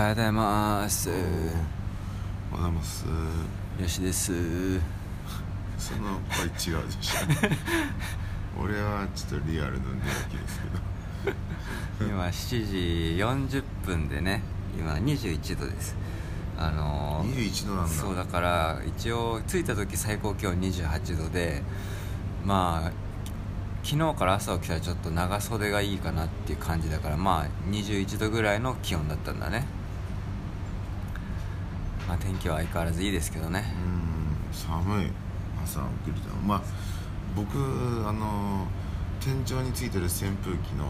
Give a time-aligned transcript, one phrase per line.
[0.00, 1.10] はようございます。
[1.10, 3.04] おはようございます。
[3.04, 4.32] よしです。
[5.76, 8.62] その声違うでしょ。
[8.64, 10.60] 俺はちょっとリアルの寝起きです
[11.22, 12.08] けど。
[12.08, 14.42] 今7時40分でね
[14.78, 15.94] 今21度です。
[16.58, 17.90] あのー21度なんだ。
[17.90, 21.62] そうだから一応着いた時最高気温28度で
[22.46, 22.92] まあ
[23.84, 29.78] 昨日から朝起きたらちょっと長袖がいいかなっていう感じだからまあ21度ぐらいの気温だったんだね
[32.10, 33.62] まあ天気は相変わらずいいですけどね。
[33.84, 35.06] うん寒い。
[35.62, 36.34] 朝起きると。
[36.44, 36.62] まあ
[37.36, 37.56] 僕
[38.04, 38.66] あの
[39.20, 40.86] 天井についてる扇風機の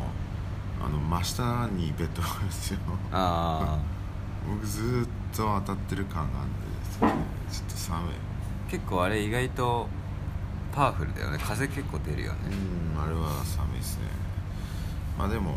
[0.83, 2.79] あの真下にベッドがあるんですよ。
[3.13, 3.79] ああ。
[4.51, 6.43] 僕ずーっと当たってる感があ
[7.05, 7.21] るんで
[7.55, 8.15] ちょっと寒い。
[8.71, 9.89] 結構あれ意外と
[10.75, 11.39] パワフルだよね。
[11.39, 12.39] 風結構出るよね。
[12.95, 14.05] うんあれは寒いですね。
[15.19, 15.57] まあでもうん。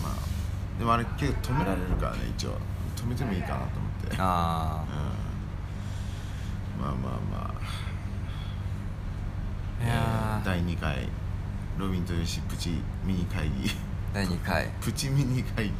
[0.00, 2.56] まあでもあれ結構止められるからね一応。
[2.94, 4.84] 止めてもいいかなと思ってあ
[6.78, 6.82] うん。
[6.82, 7.60] まあまあまあ。
[9.82, 11.08] えー第2回
[11.78, 12.70] ロビンとヨシプチ
[13.04, 13.70] ミニ会議。
[14.12, 14.68] 第2回。
[14.80, 15.72] プチミニ会議。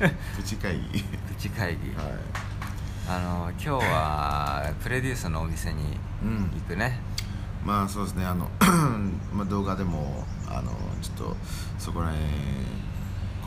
[0.36, 1.02] プチ会議。
[1.02, 1.90] プチ会議。
[1.96, 2.14] はい。
[3.08, 6.50] あの今日はプレデュースのお店にうん。
[6.52, 6.98] 行くね、
[7.64, 8.24] まあそうですね。
[8.26, 8.50] あの
[9.32, 11.36] まあ動画でもあのちょっと
[11.78, 12.22] そこら辺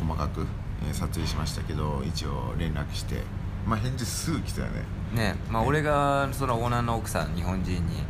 [0.07, 0.47] 細かく
[0.87, 3.21] えー撮影しましたけど一応連絡して
[3.65, 4.83] まあ返事すぐ来たよね。
[5.13, 5.67] ねまあね。
[5.67, 8.03] 俺がそのオーナーの奥さん日本人に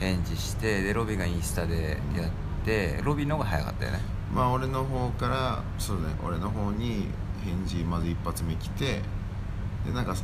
[0.00, 2.30] 返事してでロビがインスタでやっ
[2.64, 4.00] てロビの方が早かったよね。
[4.32, 7.08] まあ俺の方からそうね俺の方に
[7.44, 9.00] 返事まず一発目来て
[9.84, 10.14] でなんか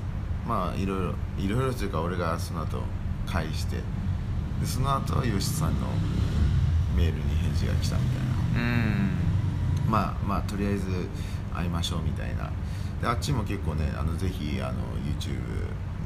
[0.46, 2.82] まあいろいろいろいろというか俺がその後
[3.26, 3.76] 返して
[4.60, 5.86] でその後吉さんの
[6.96, 8.60] メールに返事が来たみたいな。
[8.60, 9.10] うん。
[9.88, 10.86] まあまあとりあえず
[11.54, 12.50] 会いましょうみたいな
[13.00, 15.40] であっちも結構ねあのぜひあの YouTube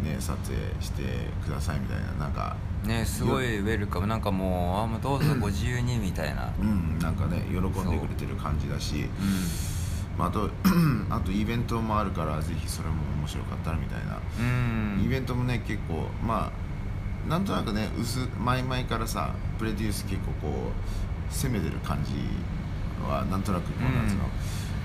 [0.04, 1.02] ね撮影して
[1.44, 4.06] くださいみたいななんかねすごいウェルカム。
[4.06, 6.52] なんかもうあもうどうぞご自由にみたいな。
[6.58, 9.04] うんなんかね喜んでくれてる感じだし。
[9.04, 10.18] う。
[10.18, 10.48] まあ、あと
[11.10, 15.04] あとイベントもあるからぜひそれも面白かったらみたいな、んうん。
[15.04, 16.52] イベントもね結構ま
[17.26, 20.48] あなんとなくね薄前々からさプレデュース結構こ
[21.28, 22.12] う攻めてる感じ
[23.04, 24.24] はなんとなくこうなんつうの、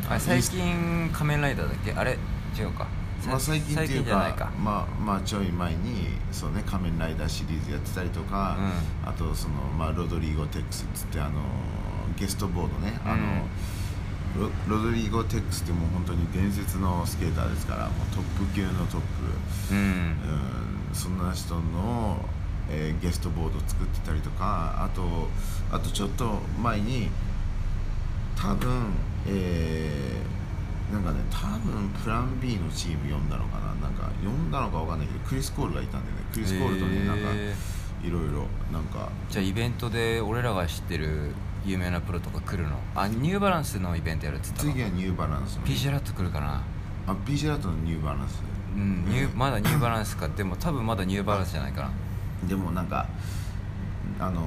[0.10, 1.94] あれ最近仮面ライダーだっけ？
[1.94, 2.18] あれ？
[2.58, 2.88] 違うか。
[3.28, 8.58] まあ、最近っていうかまあまあちょい前にそうね仮面ライダーシリーズやってたりとか、
[9.06, 11.42] あとそのまあロドリゴ・テックスっつってあの
[12.18, 19.74] ゲストボードね、あのロロドリゴ・テックスってもう本当に伝説のスケーターですからもうトップ級のトップ。
[19.74, 19.80] うん。
[19.80, 20.16] うん。
[20.94, 22.18] そんな人の、
[22.70, 25.28] えーゲストボードを作ってたりとかあと
[25.72, 27.10] あとちょっと前に
[28.36, 28.94] 多分
[29.28, 33.68] えーなんかね多分プラン B のチーム呼んだのかな。
[33.76, 36.24] なんか呼んだのかわかんないけどクリス・コールがいたんだよね。
[36.34, 37.24] クリス・コールとね、へーなんか
[38.04, 39.10] いろいろなんか。
[39.30, 41.32] じゃあイベントで俺らが知ってる
[41.64, 42.80] 有名なプロとか来るの？
[42.96, 44.72] あニューバランスのイベントやるっつったの？
[44.72, 46.64] 次はニューバランスの PJ ラット来るかな？
[47.06, 48.42] あ PJ ラットのニューバランス。
[48.76, 50.28] うん、ニューまだニューバランスか。
[50.30, 52.48] でも多分まだニューバランスじゃないかな。
[52.48, 53.08] でもなんか
[54.20, 54.46] あのー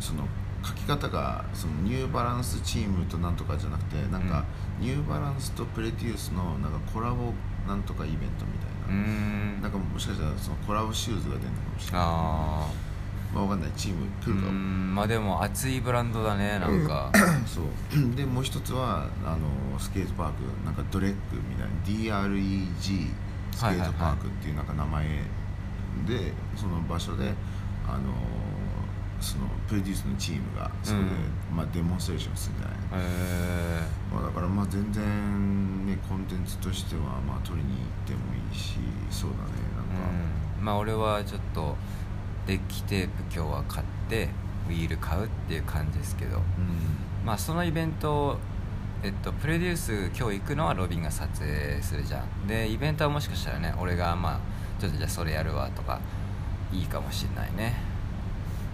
[0.00, 0.24] その
[0.66, 4.44] 書き方がそのニューバランスチームとなんとかじゃなくてなんか、
[4.80, 7.32] ニューバランスとプレデュースのなんかコラボ
[7.68, 9.62] なんとかイベントみたいな、ん。
[9.62, 12.00] なんかもしかしたらそのコラボシューズが出るのかもしれない。
[12.02, 12.70] あ
[13.34, 13.70] まあわかんない。
[13.76, 14.46] チーム来るか。
[14.46, 14.94] も、ん。
[14.94, 17.10] まあでも熱いブランドだねなんか。
[17.46, 18.16] そう。
[18.16, 22.26] でもう一つはあのスケートパークなんかドレックみたいな。
[22.26, 23.10] DREG
[23.52, 25.06] スケートパークっていうなんか名前
[26.06, 27.32] でその場所で
[27.88, 28.12] あの
[29.20, 31.06] そのプロデュースのチームがそれで、
[31.54, 33.80] まあ、デモンストレーションするんじゃないへ
[34.12, 38.76] まあ、だからまあ全然ねコンテンツとしてはまあ取りに行ってもいいし
[39.10, 39.42] そうだね
[39.76, 40.08] なんか、
[40.58, 40.64] うん。
[40.64, 41.76] まあ俺はちょっと
[42.46, 44.28] デッキテープ今日は買って
[44.68, 46.36] ウィール買うっていう感じですけど。
[46.36, 46.42] うん。
[47.24, 48.38] まあそのイベント
[49.02, 52.46] えっとプロデュース今日行くのはロビンが撮影するじゃん。
[52.46, 54.40] でイベントはもしかしたらね俺がまあ
[54.80, 56.00] ちょっとじゃあそれやるわとか
[56.72, 57.74] いいかもしんないね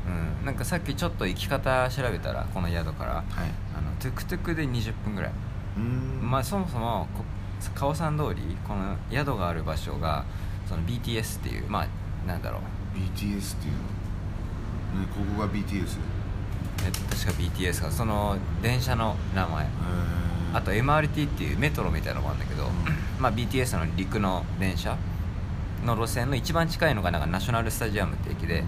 [0.07, 0.47] うん。
[0.47, 3.25] なんかさっきちょっと行き方調べたらこの宿からはい。
[3.77, 5.33] あのトゥクトゥクで20分ぐらい、
[5.77, 6.31] うん。
[6.31, 7.25] まあそもそもこ
[7.75, 10.25] 川山通りこの宿がある場所が
[10.69, 12.99] その BTS っていうまあなんだろう。
[12.99, 13.75] BTS っていう
[14.95, 15.99] の、ね、ここが BTS
[16.85, 19.67] えっと確か BTS がその電車の名前。
[20.55, 22.69] あと MRT っていうメトロみたいなのもあるんだけど、
[23.19, 24.99] まあ、BTS の陸の電車
[25.85, 28.63] の路線の一番近いのがなんかナショナルスタジアムって駅で、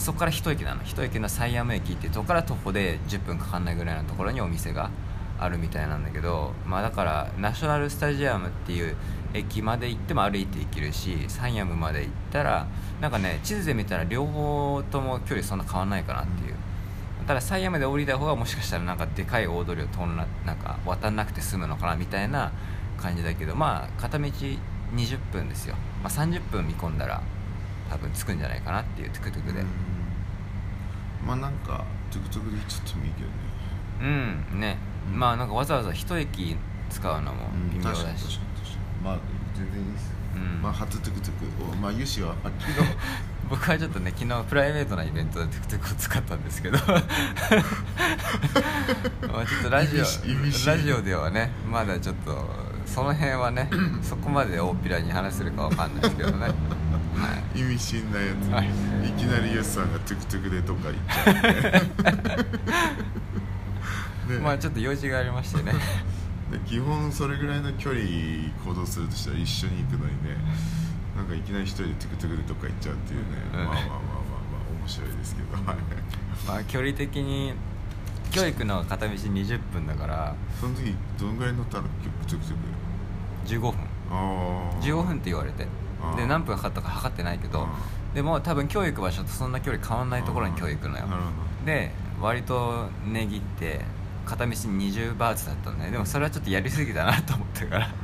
[0.00, 0.82] そこから一駅なの。
[0.82, 4.90] 一駅のサイアム駅っていうとこから徒歩で10分かかんないぐらいのところにお店が
[5.38, 8.96] あるみたいなんだけど、まあ、だからナショナルスタジアムっていう
[9.34, 12.66] 駅まで行っても歩いて行けるしサイアムまで行ったら
[13.00, 16.54] なんかね地図で見たら両方とも距離そんな変わんないかなっていう、
[17.26, 22.52] ただサイアムで降りた方がもしかしたらなんかでかい大通りを通んななんか渡んなくて済むのかなみたいな
[22.98, 27.22] 感じだけどまあ片道20分ですよ、まあ、30分見込んだら
[27.88, 29.60] 多分着くんじゃないかなっていうトゥクトゥクで。
[29.60, 29.89] うん
[31.26, 33.34] まあなんかトゥクトゥクで行っちゃってもいいけどね。
[34.00, 34.78] うんね、
[35.12, 35.18] うん。
[35.18, 36.56] まあなんかわざわざ一駅
[36.88, 39.04] 使うのも微妙だ確かに確かにし、確かに。
[39.04, 39.18] まあ
[39.54, 40.62] 全然いいですよ、うん。
[40.62, 42.78] まあ初トゥクトゥクをまあユシは昨日
[43.50, 47.00] 僕はちょっとね昨日プライベートなイベントでトゥクトゥクを使ったんですけどまあ
[49.44, 50.04] ちょっとラジオ
[50.66, 53.70] ラジオではねまだちょっとその辺はね
[54.02, 56.50] そこまで大っぴらに話せるかわかんないですけどね、は
[57.54, 58.68] い意味深なやつ、はい。
[59.08, 61.40] い、きなりユシさんがトゥクトゥクでどっか行っちゃうね。
[64.36, 65.72] ね まあちょっと用事がありましてね。
[66.50, 68.02] で基本それぐらいの距離
[68.64, 70.36] 行動するとしたら一緒に行くのにね
[71.16, 73.58] なんかいきなり一人でトゥクトゥクでどっか行っちゃうっていうね、うん。
[73.58, 73.98] まあまあまあまあまあ
[74.82, 75.76] 面白いですけど、はい
[76.46, 77.54] まあ距離的に
[78.32, 80.34] 今日行くの片道20分だから。
[80.60, 81.84] その時どんぐらい乗ったの？
[81.84, 82.44] トゥクトゥク
[83.46, 83.72] 15分。
[84.10, 85.66] ああ15分って言われて。
[86.16, 87.68] で何分かかったか測ってないけどあ
[88.14, 91.04] でも多分今日行く場所とそんな距離変わんないところに今日行くのよ
[91.64, 91.90] で
[92.20, 93.80] 割と値切って
[94.24, 97.88] 片道20バーツだったんだよでもそれはちょっとやりすぎだなと思ったから。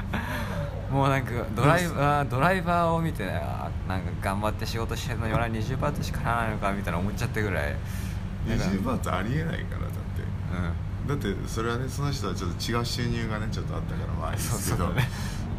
[0.91, 7.75] もうなんかドライバードライバーを見てあなんか頑張って仕事してるのに俺は20バーツしかならないのかみたいな思っちゃってぐらい。
[8.47, 10.23] どなんか20バーツありえないからだって。
[10.23, 15.09] うんだってそれはねその人はちょっと違う収入がねちょっとあったからまあいいですけどね。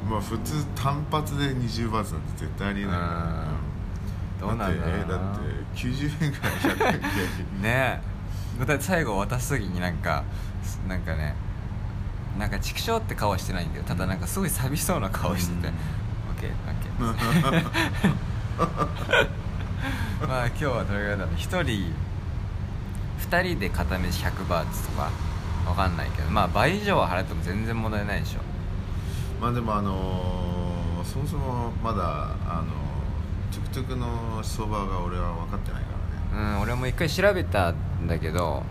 [0.09, 2.93] まあ普通単発で20バーツなんて絶対ありえない。
[2.93, 4.49] からうん。
[4.49, 5.45] どうなんだろうだって
[5.75, 8.01] 90円ぐらい100円ぐらいね
[8.61, 8.65] え。
[8.65, 10.23] だって最後渡す時になんか
[10.87, 11.35] なんかね
[12.37, 13.83] なんか畜生って顔はしてないんだよ。
[13.83, 15.73] ただなんかすごい寂しそうな顔してて、うん。
[15.73, 15.79] オ
[16.37, 21.33] ッケーオッケーまあ今日はどれぐらいだろう。
[21.35, 21.93] 1人
[23.29, 25.09] 2人で片道100バーツとか
[25.67, 28.39] わかんないけどまあ倍以上は払っても全然問題ないでしょ。
[29.41, 32.65] まあでもあのーそもそもまだあの
[33.51, 35.87] トゥクトゥクの相場が俺は分かってないか
[36.35, 36.53] らね。
[36.55, 38.63] うん俺も一回調べたんだけど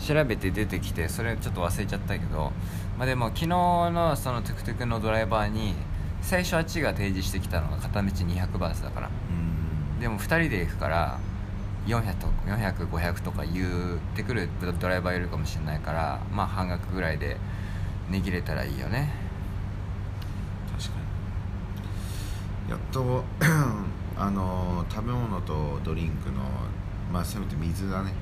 [0.00, 2.52] 調べて出てきてそれちょっと忘れちゃったけど
[2.96, 5.74] まあでも昨日のそのトゥクトゥクのドライバーに
[6.22, 9.08] 最初あっちが提示してきたのが片道200バーツだから。
[9.08, 10.00] うん。
[10.00, 11.18] でも2人で行くから
[11.88, 14.48] 400と400500とか言ってくる
[14.78, 17.38] ドライバーいるかもしれないからまあ半額ぐらいで
[18.10, 19.12] 値切れたらいいよね。
[20.78, 20.96] 確か
[22.66, 22.70] に。
[22.70, 23.24] やっと
[24.16, 26.42] あの食べ物とドリンクの
[27.12, 28.12] まあせめて水だね。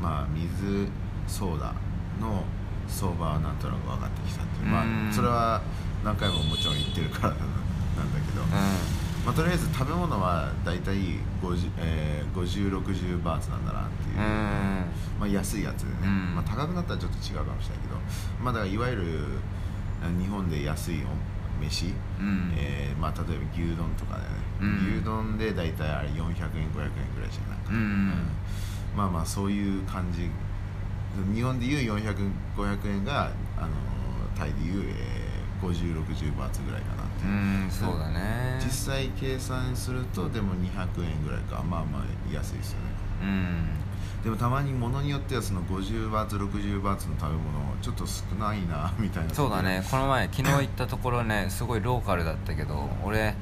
[0.00, 0.88] まあ水
[1.26, 1.74] ソーダ
[2.20, 2.44] の
[2.88, 4.66] 相場はなんとなく分かってきたっていう。
[4.66, 5.08] まうん。
[5.08, 5.62] あそれは
[6.04, 7.44] 何回ももちろん言ってるからなんだ
[8.20, 8.44] けど、う
[9.24, 10.96] まあ、とりあえず食べ物は大体
[11.40, 14.16] 50、えー、5060バーツなんだなっていう、
[15.18, 16.34] まあ、安いやつでね、うん。
[16.34, 17.94] まあ、高くなったらちょっと違うかもしれないけど、
[18.42, 19.02] まあ、だからいわゆる
[20.02, 22.52] あ日本で安いお飯、うん。
[22.56, 24.24] えーまあ、例えば牛丼とかね、
[24.60, 24.96] うん。
[24.96, 27.70] 牛丼で大体あれ400円500円ぐらいじゃないか。
[27.70, 28.12] な、うん。
[28.96, 30.28] まあまあそういう感じ。
[31.32, 33.68] 日本でいう400円500円があの
[34.36, 38.60] タイでいう、えー、5060バーツぐらいかなうんそうだね。
[38.62, 41.62] 実際計算するとでも200円ぐらいか。
[41.62, 42.86] まあまあ安いですよね。
[43.22, 44.24] うん。
[44.24, 49.34] でもたまに物によってはその50バーツ60バーツの食べ物ちょっと少ないな みたいな。
[49.34, 49.84] そうだね。
[49.90, 53.34] この前昨日行ったところねすごいローカルだったけど俺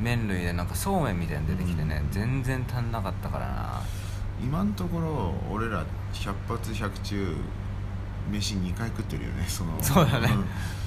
[0.00, 3.80] 麺類でなんかそうめんみたいに出てきてね、全然足んなかったからな。
[4.42, 7.36] 今のところ俺ら100発100中
[8.30, 9.72] 飯2回食ってるよね その。
[9.82, 10.28] そうだね。
[10.28, 10.44] ん。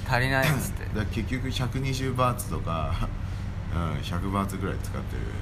[0.08, 0.98] 足りないっつって。
[0.98, 2.94] だ結局120バーツとか、
[3.74, 5.34] うん、100バーツぐらい使ってるよね。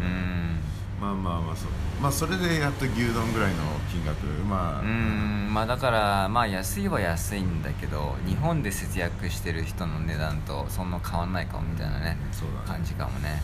[0.00, 0.58] うん。
[1.00, 1.70] まあまあまあそう。
[2.02, 3.56] まあそれでやっと牛丼ぐらいの
[3.90, 4.26] 金額。
[4.48, 4.80] まあ。
[4.80, 5.48] うん。
[5.52, 12.78] まあだからまあ安いは安いんだけど日本で節約してる人の値段とそんな変わんないかもみたいなねそうだね。
[12.78, 13.40] 感じかもね。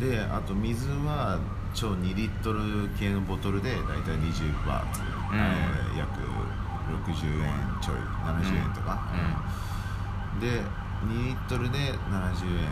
[0.00, 1.40] であと水は
[1.74, 5.38] 超2リットル系のボトルで大体20バーツ、うん。
[5.38, 6.20] えー約
[6.88, 9.08] 60円ちょい70円とか、
[10.38, 10.62] うで
[11.06, 12.68] 2リットルで70円。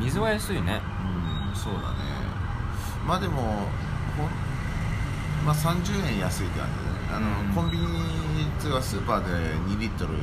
[0.00, 0.80] 水は安いね。
[1.48, 1.86] うんそうだね。
[3.06, 3.68] まあでも
[4.16, 4.28] ほん
[5.44, 7.54] まあ30円安いって感じであの、うん。
[7.54, 7.84] コンビニ
[8.62, 10.18] とかスーパーで2リットルね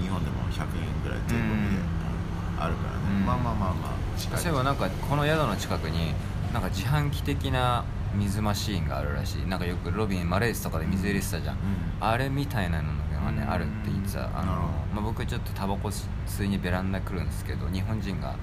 [0.00, 2.62] 日本でも100円ぐらい税込みでうん。
[2.62, 3.26] あるからね、うん。
[3.26, 4.38] まあまあまあまあ近い。
[4.38, 6.14] そういえばなんかこの宿の近くに
[6.52, 7.84] なんか自販機的な
[8.16, 9.46] 水マシーンがあるらしい。
[9.46, 11.56] なんかよくロビンマレースとかで水入れてたじゃん、
[12.00, 12.88] あれみたいなの
[13.24, 13.50] がね、うん。
[13.50, 14.26] あるって言ってた。
[14.38, 14.52] あの
[14.94, 18.34] まあ、僕ちょっとタバコ吸いにベランダ来るんですけど日本人が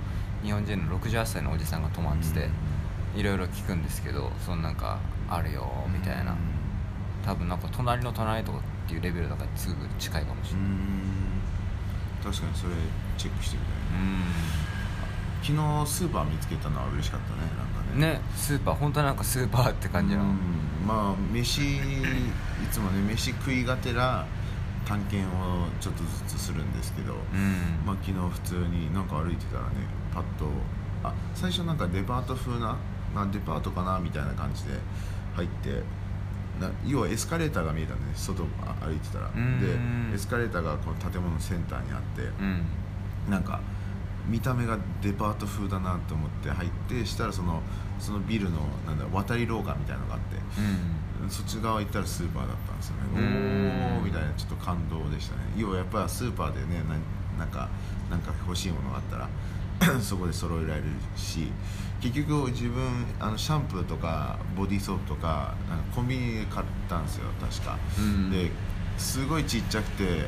[0.44, 2.50] 日本人の68歳のおじさんが泊まってて、
[3.16, 5.00] いろいろ聞くんですけどそのなんか
[5.30, 6.36] あるよみたいな、
[7.26, 10.80] 多分なんか隣の隣とかっていうレベルだからすぐ近いかもしれない、うん。
[12.24, 12.74] 確かにそれ
[13.18, 13.78] チェックしてみたいね
[14.68, 14.73] うん
[15.44, 18.14] 昨日スーパー見つけたのは嬉しかったねなんかね。
[18.14, 20.38] ねスーパー本当なんかスーパーって感じの、うん
[20.88, 21.80] まあ飯い
[22.72, 24.26] つもね飯食いがてら
[24.86, 27.86] 探検をちょっとずつするんですけど、うん。
[27.86, 29.76] まあ、昨日普通になんか歩いてたらね
[30.14, 30.46] パッと
[31.04, 32.78] あ最初なんかデパート風な、
[33.14, 34.72] まあ、デパートかなみたいな感じで
[35.36, 35.82] 入って
[36.60, 39.32] な要はエスカレーターが見えたんで、ね、外あ歩いてたら。
[39.36, 40.10] うん。
[40.10, 42.66] でエスカレーターがこの建物のセンターにあって、うん。
[43.30, 43.60] なんか
[44.28, 47.62] 見た目がデパート風だなと思って入ってしたらその
[48.00, 50.38] そのビルのなんだ渡り廊下みたいのがあって
[51.22, 51.30] うん。
[51.30, 53.02] そっち側行ったらスーパーだったんですよね。
[53.16, 53.96] うん。
[53.96, 55.42] おおみたいなちょっと感動でしたね。
[55.58, 56.96] 要はやっぱりスーパーでねな
[57.38, 57.70] なんか
[58.10, 59.30] なんか欲しいものがあったら
[60.02, 61.52] そこで揃えられるし
[62.02, 68.32] 結局自分あのシャンプーとかボディーソープとかなんかコンビニで買ったんですよ確か、うん。
[68.32, 68.52] で
[68.98, 70.26] すごいちっちゃくて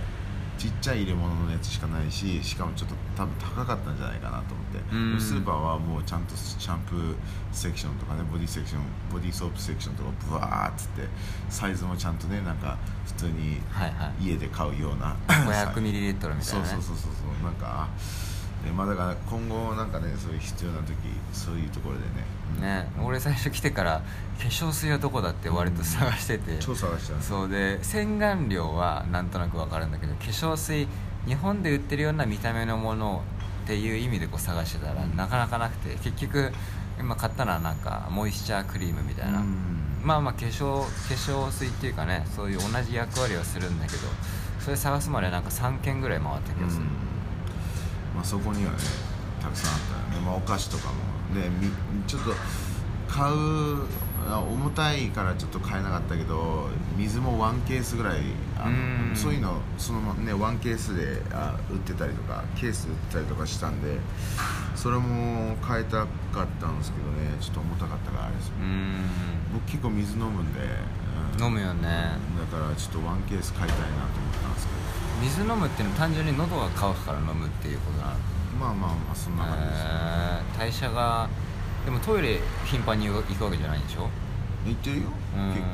[0.57, 7.15] ちっちゃい入れ物のやつしかないししかもちょっと多分高かったんじゃないかなと思って、スーパーはもうちゃんとシャンプー
[7.51, 8.81] セクションとかねボディセクション
[9.12, 11.07] ボディーソープセクションとかブワーっつって
[11.50, 14.25] サイズもちゃんとねなんか普通にはいはい。
[14.25, 16.41] 家で買うような 500ml みたいなね。
[16.41, 17.09] そうそうそうそうそ
[17.41, 17.43] う。
[17.43, 17.88] なんか
[18.65, 18.72] ね。
[18.72, 20.95] まあだから今後なんかねそういう必要な時
[21.31, 22.84] そういうところでね。
[22.84, 22.88] ね。
[23.01, 24.01] 俺最初来てから
[24.39, 27.50] 化粧水はどこだって割と探してて、超探しちゃうそう。
[27.50, 30.88] で洗顔料はなんとなく分かるんだけど化粧水
[31.25, 33.24] 日本で売ってるような見た目のもの
[33.63, 35.95] っていう意味でこう探してたら、なかなかなくて。
[36.03, 36.51] 結局
[36.98, 39.75] 今買ったのはなんかモイスチャークリームみたいな、うん。
[40.01, 43.98] まあまあ化粧化粧水っていうかねそういう同じ役割はするんだけど
[44.60, 47.14] それ探すまでなんか3軒ぐらい回った気がする、うん
[48.15, 48.77] まあ、そこにはね
[49.41, 49.79] たくさんあっ
[50.10, 51.69] たよね、まあ、お菓子とかもねみ
[52.07, 52.31] ちょっと
[53.07, 53.84] 買う
[54.27, 56.67] あ重たいからちょっと買えなかったけど
[56.98, 58.22] 水もワンケースぐらい
[58.57, 59.10] あうん。
[59.12, 63.98] のそういうのそのねワンケースであ売ってたりとかケース売ってたりとかしたんで
[64.75, 67.38] それも買えたかったんですけどね。
[67.39, 68.95] ちょっと重たかったからあれですうん。
[69.53, 70.60] 僕結構水飲むんで、
[71.39, 71.45] うん。
[71.45, 71.88] 飲むよね。
[72.51, 74.74] だからちょっとワンケース買いたいなと思ったんですけ
[75.22, 78.13] 水飲むっていうのは単純に喉が渇くから飲むっていうことなの。
[78.13, 78.19] ど
[78.60, 81.27] まあまあまあそんな感じですね、えー代謝が
[81.84, 84.10] でもトイレ頻繁に行くわけじゃないんでしょ？
[84.65, 85.03] 行ってるよ。
[85.38, 85.50] うん。
[85.50, 85.67] 結構。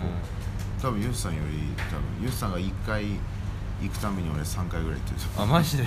[0.90, 3.06] 多分ヨシさんより多分ヨシさんが1回
[3.82, 5.84] 行くために俺3回ぐらい行ってるあマジで？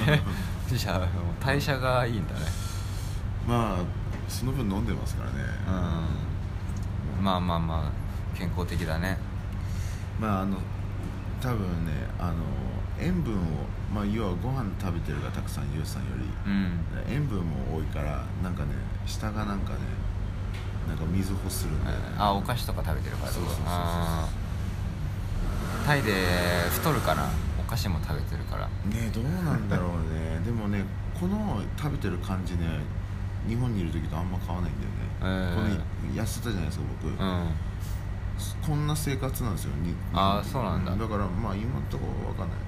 [0.77, 1.09] じゃあ
[1.45, 2.41] 代謝がいいんだね。
[3.47, 3.77] まあ
[4.29, 5.37] その分飲んでますからね。
[7.19, 7.25] うん。
[7.25, 9.19] まあまあまあ健康的だね。
[10.21, 10.57] まああの
[11.43, 12.35] 多分ねあの
[13.01, 13.39] 塩分を
[13.93, 16.79] まあ要はご飯食べてるがたくさんヨシさんよりうん。
[17.09, 18.71] 塩分も多いからなんかね
[19.07, 19.79] 下がなんかね
[20.89, 22.05] なんか水欲するんだよね。
[22.19, 25.87] あお菓子とか食べてるからそうそうそうそうあー。
[25.87, 26.13] タイで
[26.71, 28.67] 太るからお菓子も食べてるから。
[28.67, 30.41] ねどうなんだろうね。
[30.45, 30.85] でもね
[31.19, 32.81] この食べてる感じね
[33.49, 34.75] 日本にいる時とあんま変わらないん
[35.21, 35.55] だよね、えー。
[35.55, 35.61] こ
[36.15, 37.51] の痩せたじゃないですか僕、うん。
[38.67, 39.95] こんな生活なんですよに。
[40.13, 40.93] あーそうなんだ。
[40.97, 42.59] だからまあ今のところわかんない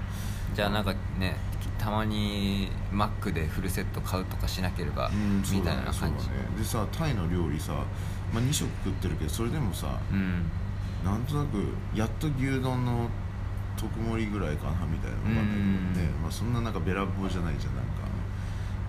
[0.57, 1.37] じゃあなんかね
[1.79, 6.29] たまにマックでフルセット買うとかしなければうんみたいな感じ。
[6.59, 7.75] でさタイの料理さ、
[8.33, 10.51] まあ、2食食ってるけどそれでもさうん。
[11.05, 11.59] なんとなく
[11.95, 13.09] やっと牛丼の
[13.77, 15.93] 特盛りぐらいかなみたいなのがあうん。
[15.93, 17.91] ね、まあ、そんななんかべらぼうじゃないじゃんなんか。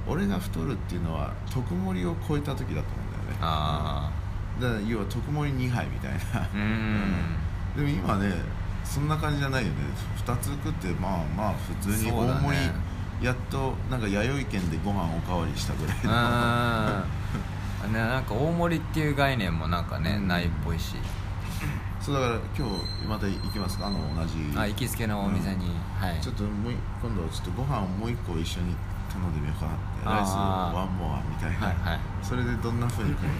[0.08, 2.84] 俺が太るっていうのは特盛りを超えた時だと思うんだよ
[3.30, 3.38] ね。
[3.42, 4.10] あ
[4.62, 6.18] だから要は特盛り2杯みたいな。
[6.34, 7.36] あうん。
[7.76, 8.32] でも今ね
[8.88, 9.76] そんな感じじゃないよね。
[10.26, 12.52] 2つ食ってまあまあ普通に大盛
[13.22, 16.12] り、やっとなんか弥生県でご飯おかわりしたぐらいの。
[17.88, 17.94] うん。
[17.94, 20.28] ねなんか大盛りっていう概念もなんかね、うん。
[20.28, 20.96] ないっぽいし。
[22.00, 23.88] そうだから今日また行きますか？
[23.88, 24.58] あの同じ。
[24.58, 26.22] あ行きつけのお店に、はい。
[26.22, 28.76] ちょっともうい今度ちょっとご飯をもう一個一緒に
[29.12, 30.06] 頼んでみようかなって。
[30.06, 32.00] ライスワンモアみたいな、はいはい。
[32.24, 33.34] それでどんな風に食うの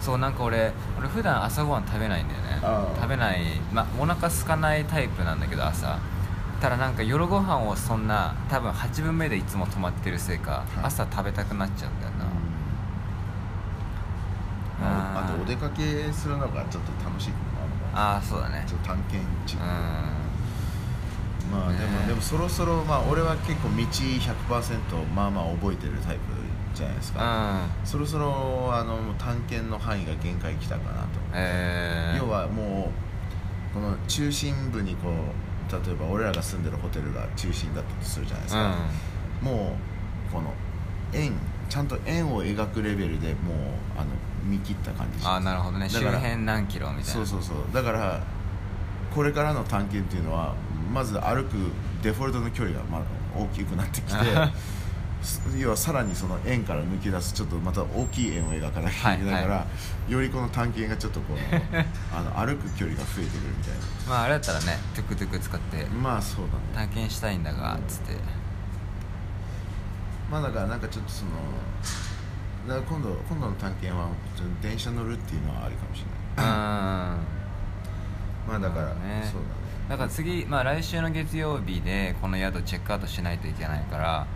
[0.00, 2.58] そうなんか俺俺普段朝ごはん食べないんだよね。
[2.96, 5.98] 食べないまあお腹空かないタイプなんだけど朝。
[6.60, 10.84] ただなんか夜ご飯をそんな多分8分目でいつも泊まってるせいか、はい。
[10.84, 12.24] 朝食べたくなっちゃうんだよな、
[14.78, 17.32] まあ、とお出かけするのがちょっと楽しい
[17.94, 18.64] あああそうだね。
[18.66, 19.60] ちょっと探検地うん。
[21.50, 22.06] まあでも、ね。
[22.08, 26.20] でもそろそろまあ俺は結構道100%まあまあ覚えてるタイプ
[26.80, 27.18] じじゃないですうん。
[27.18, 32.90] か、そろそろあの探検の範囲が限界来たかなと、えー、要はも
[33.72, 38.76] うこの中心部にこう例えば俺らが住んでるホテルが中心だったとするじゃないですか、
[39.40, 39.76] も
[40.30, 40.52] うこの
[41.12, 41.32] 円
[41.68, 43.56] ちゃんと円を描くレベルでもう
[43.96, 44.06] あの
[44.44, 45.88] 見切った感じしあなるほどね。
[45.88, 47.04] 周辺何キロみたいな。
[47.04, 47.56] そうそうそう。
[47.72, 48.20] だから
[49.14, 50.54] これからの探検っていうのは
[50.92, 51.54] まず歩く
[52.02, 53.02] デフォルトの距離がまあ
[53.36, 54.16] 大きくなってきてす
[55.58, 59.66] 要はさらにその円から抜け出すちょっとまた大きい円を描かなきゃいけないから、は
[60.08, 61.36] いよりこの探検がちょっとこう
[62.12, 63.74] あの歩く距離が増えてくるみたい
[64.08, 65.90] まああれだったらねトゥクトゥク使ってな。
[65.90, 66.60] まあそうだね。
[66.74, 68.16] 探検したいんだがつって。
[70.30, 71.30] まあだからなんかちょっとその
[72.66, 74.08] だから今度今度の探検は
[74.60, 76.46] 電車乗るっていうのはありかもしれうんない
[78.48, 79.28] まあだから、ね。
[79.30, 79.42] そう
[79.88, 84.26] だから次、まあ、来週の月曜日でこの宿チェックアウトしないといけないから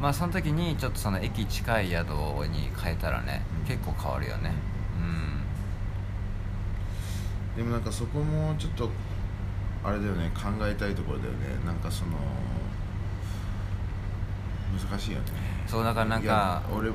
[0.00, 2.08] まあその時にちょっとその駅近い宿
[2.48, 3.66] に変えたらね、うん。
[3.66, 4.52] 結構変わるよね。
[7.54, 7.62] うん。
[7.64, 8.90] でもなんかそこもちょっと
[9.84, 11.38] あれだよね考えたいところだよね。
[11.66, 12.12] なんかその
[14.88, 15.24] 難しいよね。
[15.66, 16.94] そうだからなんか俺、うん。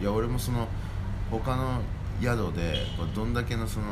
[0.00, 0.68] いや俺もその
[1.30, 1.80] 他の
[2.20, 2.84] 宿で
[3.14, 3.86] どんだけのその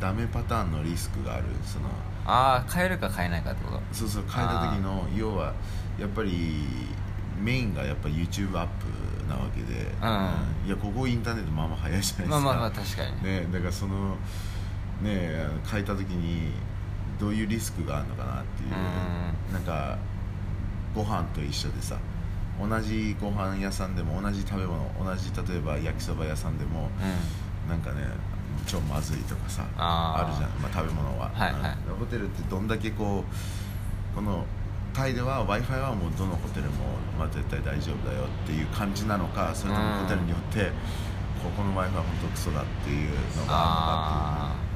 [0.00, 1.88] ダメパターンのリスクがあるその
[2.26, 3.80] ああ変えるか変えないかってこと？
[3.92, 5.52] そうそう変えた時の要は
[5.98, 6.64] やっぱり
[7.42, 10.68] メインがやっぱ YouTube アップなわけで、うん。
[10.68, 12.28] いやここインターネットまあまあ早いじゃないですか。
[12.28, 13.46] まあまあまあ確かにね。
[13.52, 14.16] だからその
[15.02, 16.52] ねあの変えた時に
[17.18, 19.54] どういうリスクがあるのかなっていう、うん。
[19.54, 19.98] なんか
[20.94, 21.96] ご飯と一緒でさ
[22.60, 26.90] 同じご飯屋さんでも同じ食べ物同じ例えば焼きそば屋さんでも、
[27.66, 28.06] うなんかね
[28.66, 30.30] 超まずいとかさあー。
[30.30, 31.76] るじゃん、まあ、食べ物は、はいはい。
[31.88, 31.96] うん。
[31.96, 34.44] ホテルってどんだけこうこの
[34.94, 36.84] タイでは w i f i はもうどのホテルも、
[37.18, 40.70] まあ、絶対大丈夫だよっていう感じなのかそれともホテルによって、
[41.42, 44.72] ここの w i f i は本当クソだっていうのがあるのかっていう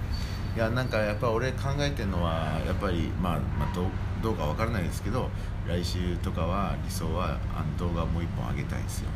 [0.57, 3.87] いやなんかやっぱ俺考えてるのはやっぱりまあ、まあ、どう
[4.23, 5.29] どうかわからないですけど
[5.69, 9.11] 来週とかは理想はあの動画もう一本上げたいんですよ。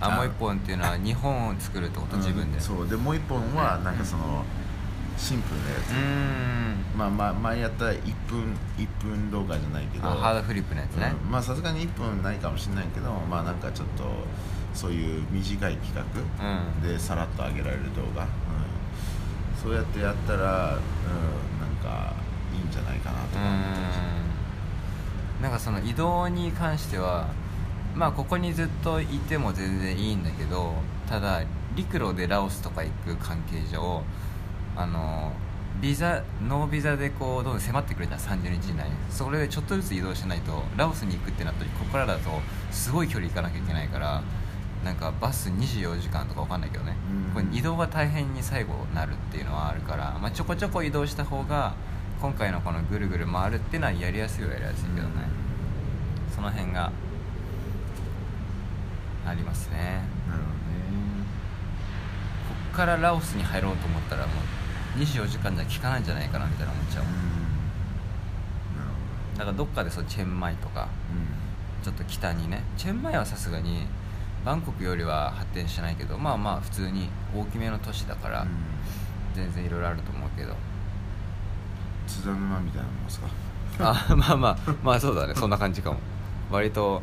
[0.00, 2.58] あもう一本っていうのは2本を作るってこと自分で。
[2.58, 2.88] うんそう。
[2.88, 4.44] でもう一本はなんかその
[5.18, 10.08] シンプルなやつ、まあまあ前やった1分1分動画じゃないけど。
[10.08, 11.30] あハードフリップのやつね、うん。
[11.30, 14.04] まあさすがに1分ないかもしれないけどまあなんかちょっと
[14.72, 16.02] そういう短い企画
[16.82, 16.88] うん。
[16.88, 18.28] でさらっと上げられる動画、うん。
[19.60, 22.14] そうやってやったら、うん、なんか
[22.54, 27.28] いいんじゃないかなとう思ってなんかその移動に関しては
[27.94, 30.74] まあここにずっといても全然いいんだけど
[31.08, 31.42] ただ
[31.74, 34.02] 陸路でラオスとか行く関係上
[34.78, 35.32] あの
[35.80, 38.88] ビザノービザでこうどんどん迫ってくるじゃん30日以内。
[38.88, 42.30] にそれでちょっとずつ移動しないとラオスに行くってなった時ここからだと
[42.70, 44.22] すごい距離行かなきゃいけないから
[44.84, 46.96] なんかバス24時間とかわかんないけどね、
[47.34, 47.44] うん。
[47.44, 51.74] これ移動が大変に最後なるっていうのはあるから、まあ、ちょこちょこ移動した方が
[52.20, 55.12] 今回のこのぐるぐる回るっていうのはやりやすいはやりやすいけどね、
[56.34, 56.92] その辺が
[59.26, 60.02] ありますね。
[60.28, 60.48] なるほ
[62.48, 64.57] こっからラオスに入ろうと思ったらもう
[64.98, 67.06] 24時間じゃ効かないんじゃないかなみたいな思っちゃうう
[69.34, 69.38] ん。
[69.38, 69.64] だからど。
[69.64, 70.88] っかでそうチェンマイとか
[71.84, 72.62] どちょっと北にね。
[72.76, 73.86] チェンマイはさすがに
[74.44, 78.48] バンコクよりは発展してないけどまあまあ普通に大きめの都市だから、うん。
[79.34, 80.54] 全然いろいろあると思うけど。
[82.06, 83.28] 津田沼みたいなもんですか？
[83.80, 85.34] あまあまあまあそうだね。
[85.34, 85.98] そんな感じかも。
[86.50, 87.02] 割と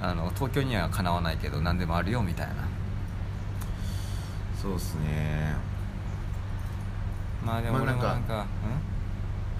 [0.00, 2.54] あの東京にはかなわないけど何でもあるよみたいな。
[4.60, 5.54] そうっすね
[7.44, 8.22] まあでもまあなか俺もなんん？
[8.24, 8.46] か,、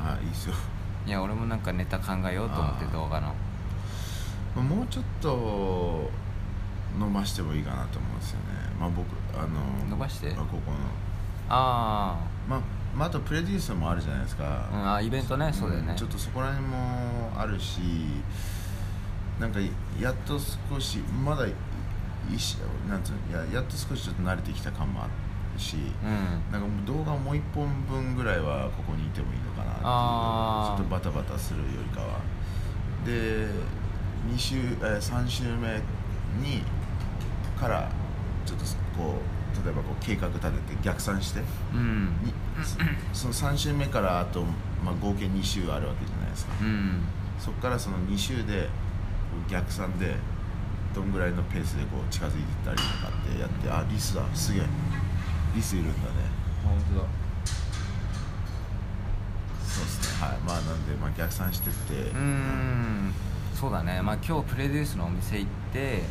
[0.00, 0.54] あいいっすよ。
[0.54, 0.68] う
[1.08, 3.34] んいや俺もなんかネタ考えようと思って動画の。
[4.54, 6.08] まあもうちょっと
[6.96, 8.44] 伸ばしてもいいかなと思うんですよね。
[8.78, 10.30] まあ僕あの伸ばして？
[10.30, 10.76] あここの。
[11.48, 12.60] あまあ
[12.94, 15.50] まあ、あとプレデュースもあるじゃないですか、あ、うん、あイベントね。
[15.52, 17.80] そうだよね、んちょっとそこら辺もあるし
[19.40, 19.58] なんか
[20.00, 21.52] やっと少しまだい
[22.88, 25.10] なんつうのややっと少しちょっと慣れてきた感もある
[25.58, 26.52] し、うん。
[26.52, 32.20] なんかもう動画もう一本分ぐらいはここにいてもいいのかなっていうちょっとバタバタするよりかは。
[33.04, 33.48] で
[34.32, 35.80] 2週、えー、3週目
[36.40, 36.62] に
[37.58, 37.90] から
[38.46, 38.64] ちょっと
[38.96, 41.40] こう例えばこう計画立てて逆算して
[41.74, 42.16] うん。
[42.22, 42.32] に
[43.12, 44.42] そその3週目からあと、
[44.84, 46.52] まあ、合計2週あるわけじゃないですか。
[46.60, 47.02] うん。
[47.38, 48.68] そこからその2週で
[49.48, 50.14] 逆算で
[50.94, 54.62] どんぐらいのペースでこう近づいていったりとかってやってあリスだすげえ
[55.54, 55.98] リスいるんだね。
[56.64, 57.06] 本当だ。
[59.66, 60.26] そうですね。
[60.26, 60.38] はい。
[60.38, 61.94] まあなんで、まあ、逆算してって。
[61.94, 63.14] うーん。
[63.54, 64.02] そうだね。
[64.02, 66.02] まあ今日プレデュースのお店行って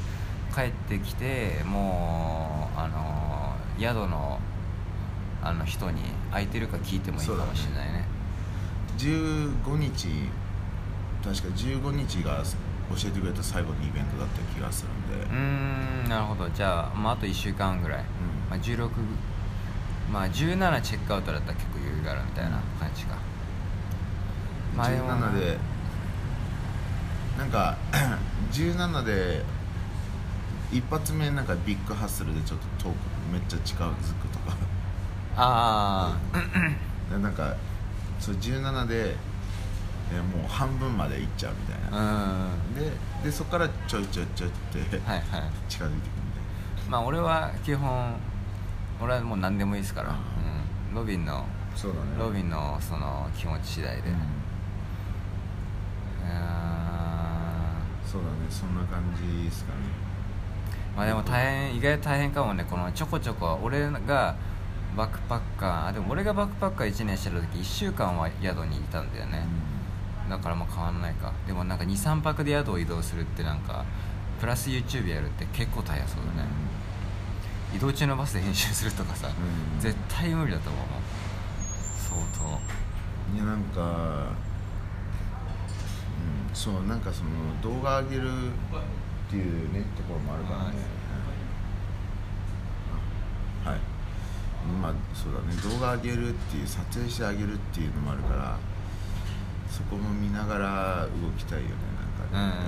[0.54, 4.40] 帰ってきてもうあの宿の
[5.44, 8.06] あの人に空いてるか聞いてもいいかもしれないね。
[8.98, 10.08] 15日
[11.24, 15.26] 確か15日が教えてくれた最後のイベントだった気がするんで。
[15.26, 16.50] うーんなるほど。
[16.50, 18.04] じゃあ、まあ、あと1週間ぐらい、
[18.50, 18.90] まあ、16
[20.12, 23.16] まあ17チェックアウトだったら結構余裕があるみたいな感じか、
[24.76, 25.58] まあでも17で
[27.38, 27.78] なんか
[28.52, 29.44] 17で
[30.72, 32.96] 一発目なんかビッグハッスルでちょっと遠く
[33.32, 34.56] めっちゃ近づくとか。
[35.38, 36.18] あ
[37.10, 37.56] でなんか
[38.20, 39.16] そう17で
[40.14, 42.76] えもう半分まで行っちゃうみたいあな、うん。
[42.76, 42.92] で
[43.24, 45.26] でそこからちょいちょいちょいってはいはい。
[45.70, 46.02] 近づいてくるんで
[46.90, 48.16] まあ俺は基本
[49.02, 50.20] 俺はもう何でもいいですから、あ
[50.90, 52.08] うん、ロビンのそうだね。
[52.20, 54.16] ロビンのその気持ち次第で、うん。
[58.06, 58.36] そうだね。
[58.50, 59.80] そんな感じですかね。
[60.94, 62.66] ーまあでも大変意外と大変かもね。
[62.70, 64.36] このちょこちょこ俺が
[64.98, 65.88] バックパッカー。
[65.88, 69.46] あでも俺がバックパッカー1年してる時1週間は宿にいたんだよね、
[70.30, 71.32] だからまあ変わんないか。
[71.48, 73.86] でもなんか23泊で宿を移動するってなんか
[74.42, 76.50] プラス YouTube やるって結構大変そうだね、
[77.76, 79.80] 移動中のバスで編集するとかさ、うん。
[79.80, 80.86] 絶対無理だと思う
[81.98, 83.36] 相当。
[83.36, 83.82] いやなんか、
[86.50, 87.30] うん、そうなんかその
[87.62, 90.66] 動画上げるっていうねところもあるからね、
[93.64, 93.80] はい、
[94.82, 95.56] まあそうだね。
[95.64, 98.58] 動画上げるっていう撮影してあげるっていうのもあるから
[99.70, 101.76] そこも見ながら動きたいよね
[102.34, 102.66] なんかね、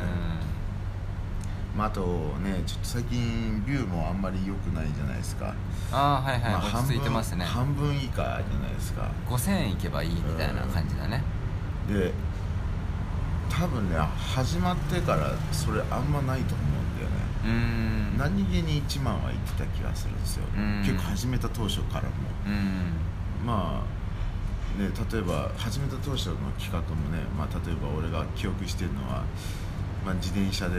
[1.76, 2.02] まあ、あと
[2.44, 5.56] ねちょっと最近ビューもあんまり良くないじゃないですか、
[5.92, 7.46] ああはいはい、まあ落ち着いてますね。
[7.46, 8.24] 半分以下じゃ
[8.60, 9.10] ないですか。
[9.28, 11.24] 5000円いけばいいみたいな感じだね。
[11.88, 12.14] で
[13.50, 17.52] 多分ね始まってからそれあんまないと思うんだよね、うー
[18.16, 18.18] ん。
[18.18, 20.82] 何気に1万は言ってた気がするんですよ、うん。
[20.86, 22.10] 結構始めた当初からも。
[22.48, 23.46] うん。
[23.46, 29.24] まあね例えば始めた当初の企画もね、まあ、例えば俺が記憶してるのは、
[30.06, 30.76] まあ、自転車で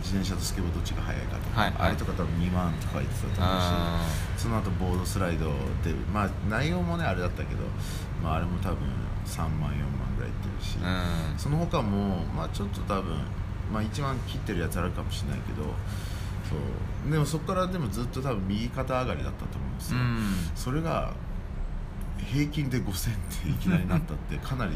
[0.00, 1.82] 自転車とスケボーどっちが速いかとか、はいはい。
[1.88, 4.06] あれとか多分2万とか言ってたと思うしあ
[4.38, 5.46] その後ボードスライド
[5.84, 7.60] でまあ内容もねあれだったけど、
[8.22, 8.78] まあ、あれも多分
[9.26, 9.72] 3万4万
[10.16, 11.38] ぐらいいってるし、うん。
[11.38, 13.16] その他もまあちょっと多分
[13.72, 15.64] まあ1万切ってるやつあるかもしれないけど
[16.48, 17.10] そう。
[17.10, 20.34] でもそこからでもずっと多分右肩上がりだったと思うんですよ、うん。
[20.54, 21.12] それが
[22.18, 24.72] 平均で5000っていきなりなったってかなり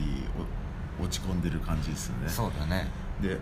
[1.00, 2.28] お落ち込んでる感じですよね。
[2.28, 2.86] そうだね
[3.20, 3.38] で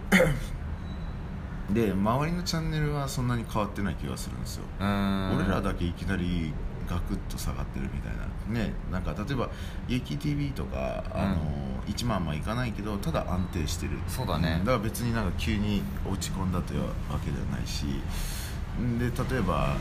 [1.70, 4.64] で周りのチャンネルはそんなに変わってない気がするんですよ。
[4.78, 6.52] 俺らだけいきなり
[6.88, 8.26] ガクッと下がってるみたいな。
[8.60, 9.50] ねなんか例えば
[9.88, 11.36] 「劇 TV」とか、あの
[11.86, 13.98] 1万はいかないけどただ安定してる。
[14.06, 14.60] そうだね。
[14.60, 16.88] だから別になんか急に落ち込んだというわ
[17.24, 17.86] けではないし。
[18.98, 19.74] で例えば、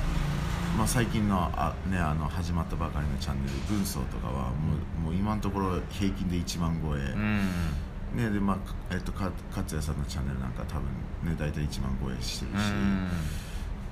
[0.78, 7.50] まあ、最近のあ、ね、あの始まったばかりのチャンネル「軍曹」とかはもうもう今のところ平均で1万超え、うん
[8.16, 8.58] ねでまあ
[8.92, 10.84] えっと、か勝也さんのチャンネルなんか多分
[11.30, 12.66] ね大体1万超えしてるし、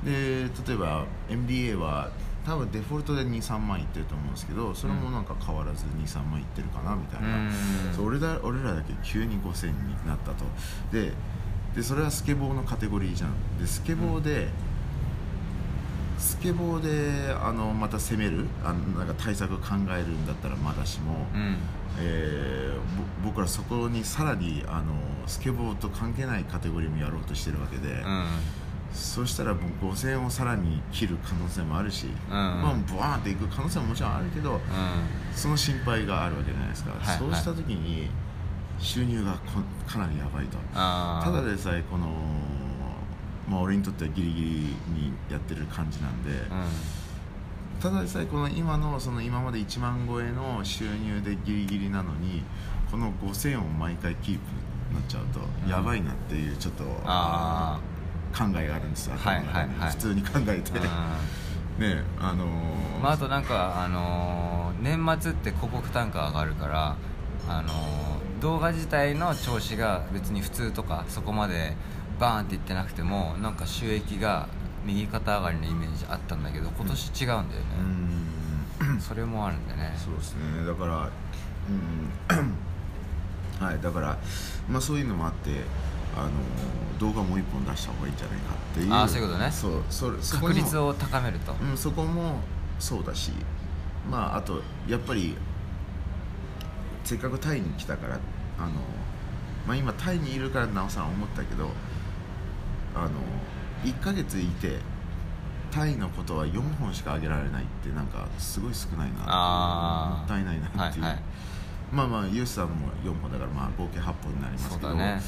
[0.05, 2.09] で例えば MDA は
[2.45, 7.51] 多分デフォルトで23万いってると思うんですけどそれもなんか変わらず23万いってるかなみたいな、うん。
[7.95, 9.73] そう俺だ俺らだけ急に5000に
[10.05, 10.45] なったと。
[10.91, 11.13] で
[11.75, 13.59] でそれはスケボーのカテゴリーじゃん。
[13.59, 14.47] でスケボーで、
[16.19, 21.57] スケボーであのまた攻めるあのなんか対策考えるんだったらまだしも、うん
[21.99, 24.93] えーぼ僕らそこにさらにあの
[25.27, 28.25] スケボーと関係ないカテゴリーもやろうとしてるわけで、うん。
[28.93, 34.60] そしたらもう5000円をさらに切る可能性もあるし、まあブワーンっていく可能性ももちろんあるけど、
[35.34, 38.10] その心配があるわけじゃないですか、はいそうした時に
[38.79, 40.58] 収入がこかなりやばいと。
[40.73, 42.08] ただでさえこの、
[43.49, 44.75] まあ、俺にとってはギリギリに
[45.32, 46.29] やってる感じなんで、
[47.84, 52.41] ただでさえこの今のその今まで1万超えの収入でギリギリなのに
[52.89, 54.41] この5000を毎回キープ
[54.89, 55.69] になっちゃうと、うん。
[55.69, 57.82] やばいなっていうちょっとあ
[58.34, 59.89] 考えがあるんですよ、はいはいはい。
[59.89, 60.80] 普通に考えて、
[61.78, 66.96] ねあのーまあ、あとなんか、あのー年末って広告単価上がるから、
[67.50, 71.76] あのー動画自体の調子が別に普通とかそこまで
[72.17, 74.48] バーンっていってなくてもなんか収益が
[74.86, 77.48] 右肩上がりのイメージあったんだけど今年違うんだよね、
[78.82, 79.00] うん。
[79.02, 79.93] それもあるんでね。
[79.98, 80.65] そうですね。
[80.65, 81.10] だから
[82.30, 83.65] うん。
[83.65, 84.17] はいだから
[84.69, 85.52] まあそういうのもあって
[86.17, 86.32] あの
[87.00, 88.93] 動画もう一本出した方がいいんじゃないかっていう。
[88.93, 89.52] あーそういうことね。
[89.52, 92.39] そうそれそ確率を高めると、うん、そこも
[92.80, 93.32] そうだし
[94.10, 95.36] まああとやっぱり
[97.04, 98.19] せっかくタイに来たから
[98.58, 98.69] あの、
[99.67, 101.69] まあ、今タイにいるからなおさん思ったけど
[102.96, 103.10] あの
[103.84, 104.78] 1ヶ月いて
[105.72, 111.24] タイのことは4本しかあげられないってなんかすごい少ないなもったいないなっていう、はいはい。
[111.91, 115.22] まあまあユースさんも4本だからまあ合計8本になりますけど、ね。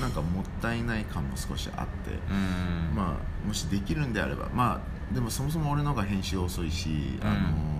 [0.00, 2.96] なんかもったいない感も少しあって、うん。
[2.96, 7.72] まあもしできるんであればまあでもそもそも俺の方が編集遅いし、うんあのー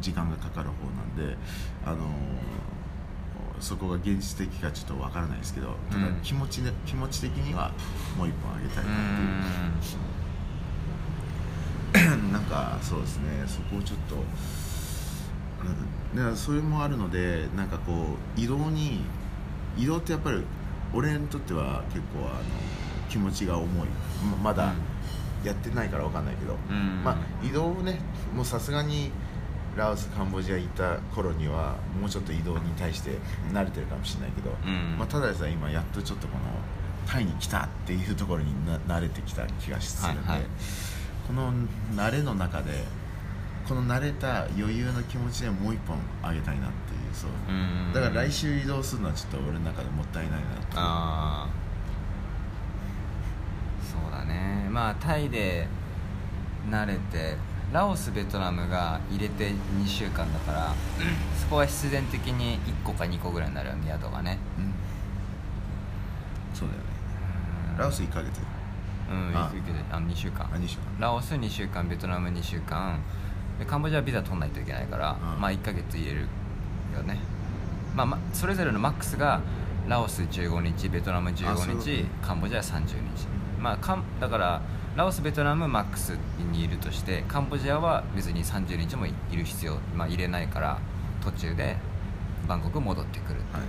[0.00, 1.36] 時間がかかる方なんで
[1.84, 1.98] あのー
[3.60, 7.72] そこが現実的かちょっとわからないですけどただうん気持ち,、ね気持ち的には
[8.16, 10.18] もう一本あげたいなっていう。
[12.32, 14.18] なんかそうですねそこをちょっと、う
[16.14, 19.00] ん、だからそれもあるのでなんかこう移動に
[19.76, 20.44] 移動ってやっぱり
[20.92, 22.40] 俺にとっては結構あの
[23.08, 23.88] 気持ちが重い。
[24.30, 24.72] ままだ
[25.44, 27.02] やってないからわかんないけど、うん。
[27.04, 28.00] まあ移動をね
[28.34, 29.10] もうさすがに
[29.78, 33.12] ラオスカンボジア行った頃にはもうちょっと移動に対して
[33.52, 34.98] 慣れてるかもしれないけど、うん。
[34.98, 36.44] まあ、ただでさえ今やっとちょっとこの
[37.06, 40.48] タイに来たっていうところにな慣れてきた気がするんで、はいはい。
[41.28, 41.52] この
[41.94, 42.72] 慣れの中で
[43.68, 47.30] この慣れた余裕の気持ちでもう一本あげたいなっていうそう。
[47.48, 47.92] うん。
[47.94, 51.48] だから来週移動するのはちょっと俺の中でもったいないなとああ
[53.84, 54.68] そうだね。
[54.70, 55.68] まあタイで
[56.68, 57.36] 慣れて
[57.72, 60.74] ラオスベトナムが入れて2週間だから
[61.38, 64.38] そこは必然的に1個か2個ぐらいになるよね宿がね。
[64.58, 64.74] うん。
[66.54, 66.86] そうだよね。
[67.78, 68.40] ラオス1ヶ月。
[69.10, 69.44] うんあ。
[69.44, 70.46] 行くけどあ2週間。
[70.46, 70.84] あ2週間。
[70.98, 73.00] ラオス2週間ベトナム2週間。
[73.58, 75.40] でカンボジアはビザ取んないといけないから、うん。
[75.40, 76.28] まあ1ヶ月入れる
[76.94, 77.18] よね、
[77.94, 79.40] まあ、まそれぞれのマックスが
[79.88, 83.26] ラオス15日ベトナムあそういう15こと日カンボジア30日、
[83.58, 84.62] まあ、かんだから
[84.96, 86.18] ラオスベトナムマックス
[86.52, 90.78] にいるとしてカンボジアは別に30日もいる必要、まあ、入れないから
[91.22, 91.76] 途中で
[92.48, 93.62] バンコク戻ってくるはい。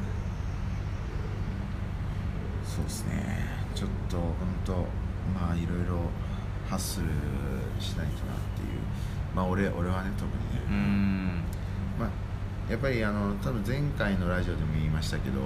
[2.66, 3.38] そうですね。
[3.76, 4.34] ちょっと本
[4.66, 4.74] 当
[5.34, 6.00] まあいろいろ
[6.70, 7.08] ハッスル
[7.82, 8.80] しないとなっていう。
[9.36, 11.44] まあ俺俺はね特にね、うーん。
[12.00, 12.10] まあ
[12.72, 15.40] やっぱりあの多分前回のラジオでも言いましたけど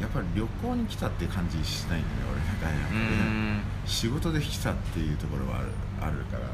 [0.00, 3.60] やっぱり旅行に来たって感じしないんだよね俺なんかやっぱうりね。
[3.86, 5.68] 仕事で来たっていうところはある
[6.00, 6.44] あるから。
[6.44, 6.48] う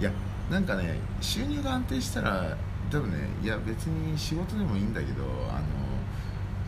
[0.00, 0.12] いや
[0.50, 2.56] なんかね収入が安定したら
[2.90, 5.62] 多分ねいや別に仕事でもいいんだけどあの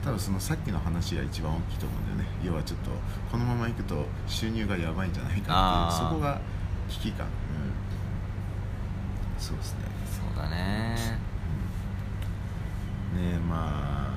[0.04, 2.36] 多分そのさっきの話が一番大きいと思うんだよね。
[2.42, 2.90] 要はちょっと
[3.30, 6.40] このままいくと収入がやばいんじゃないかっていうそこが
[6.88, 7.32] 危機感、うん、
[9.38, 9.80] そうですね。
[9.80, 9.84] ん
[10.34, 11.29] そうだね
[13.16, 14.12] ねま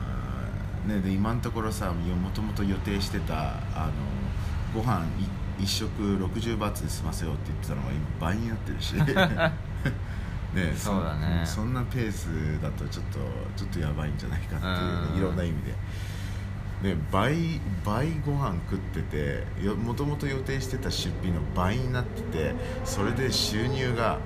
[0.86, 3.88] あねで今のところさもともと予定してたあ
[4.76, 5.06] のご飯
[5.60, 8.96] い一食60バーツで済ませようって言ってたのが今倍になってるし。
[10.54, 11.42] ねそうだね。
[11.46, 13.20] そんなペースだとちょっと
[13.56, 15.20] ちょっとやばいんじゃないかっていうね、うん。
[15.20, 15.74] いろんな意味で。
[16.84, 22.54] ね、倍倍ご飯食っててもともと予定してた出費の倍になってて
[22.84, 24.20] それで収入が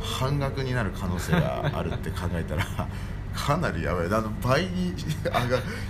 [0.00, 2.64] 半額になる可能性があるって考えたら
[3.34, 4.06] かなりやばい。
[4.06, 4.94] あの倍に
[5.24, 5.42] 上が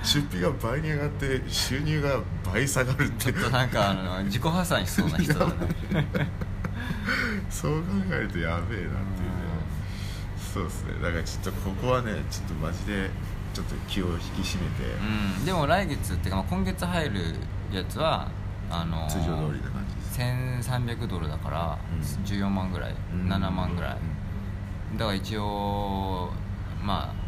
[0.03, 5.55] 出費が倍に上がって収入が倍下がるってちょっとなんかあの自己破産しそうな人だね
[7.51, 8.95] そう考えるとやべえなっていうね。
[10.53, 10.95] そうですね。
[11.03, 13.11] だからちょっとここはねちょっとマジで
[13.53, 14.85] ちょっと気を引き締めて、
[15.39, 15.45] うん。
[15.45, 17.21] でも来月っていうかまあ今月入る
[17.71, 18.29] やつは
[18.71, 20.21] あの通常通りな感じです。
[20.21, 22.01] 1300ドルだからうん。
[22.25, 23.29] 14万ぐらい、うん。
[23.31, 23.99] 7万ぐらい、
[24.97, 26.31] だから一応
[26.83, 27.24] まあうん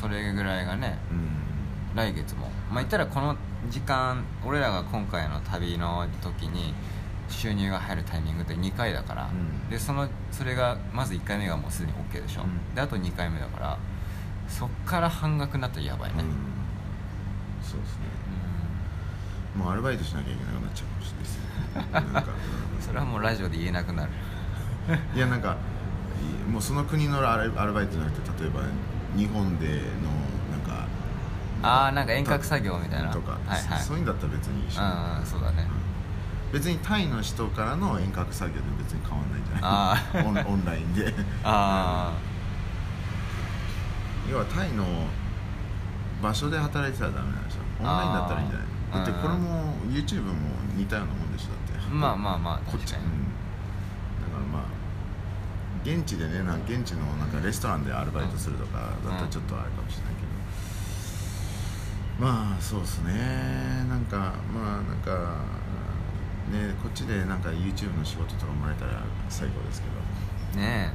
[0.00, 1.50] それぐらいがねうん、うん
[1.94, 2.50] 来月も。
[2.70, 3.36] まあ言ったらこの
[3.68, 6.72] 時間俺らが今回の旅の時に
[7.28, 9.68] 収入が入るタイミングって2回だから、うん。
[9.68, 12.74] でそのそれがまず1回目がもうすでに OK でしょ、うん。
[12.74, 13.78] であと2回目だから
[14.48, 16.28] そっから半額になったらやばいね、うん。
[17.62, 18.04] そうですね。
[19.56, 21.12] もうアルバイトしなきゃいけなくなっちゃうかもし
[21.82, 22.86] れないです。
[22.86, 24.10] それはもうラジオで言えなくなる。
[25.14, 25.56] いやなんか
[26.46, 28.60] いもうその国のアルアルバイトじゃなくて例えば
[29.16, 29.72] 日本での
[30.50, 30.86] なんか
[31.62, 33.10] ああなんか遠隔作業みたいな。
[33.10, 33.80] とか、はいはい。
[33.80, 34.82] そういうんだったら別に一緒。
[34.82, 35.66] うんうんそうだね。
[36.52, 40.46] 別にタイの人からの遠隔作業で別に変わんないんじゃない？
[40.48, 41.12] オンオンラインで。
[41.44, 42.12] あ
[44.30, 44.84] 要はタイの
[46.22, 47.58] 場所で働いてたらダメなんでしょ？
[47.80, 48.68] オンラインだったらいいんじゃない？
[48.92, 50.32] だってこれも YouTube も
[50.76, 51.48] 似たようなもんでしょ？
[51.72, 51.86] だって。
[51.86, 53.00] あまあまあまあこっち、うん、
[55.82, 60.22] 現地でねなん現地のなんかレストランでアルバイトするとかだったらちょっとあれかもしれないけ
[62.22, 63.84] ど、まあそうですね。
[63.88, 65.36] なんかまあなんか
[66.50, 69.88] ねこっちでなんか YouTube の仕事とかもらえたら最高ですけ
[70.56, 70.60] ど。
[70.60, 70.92] ね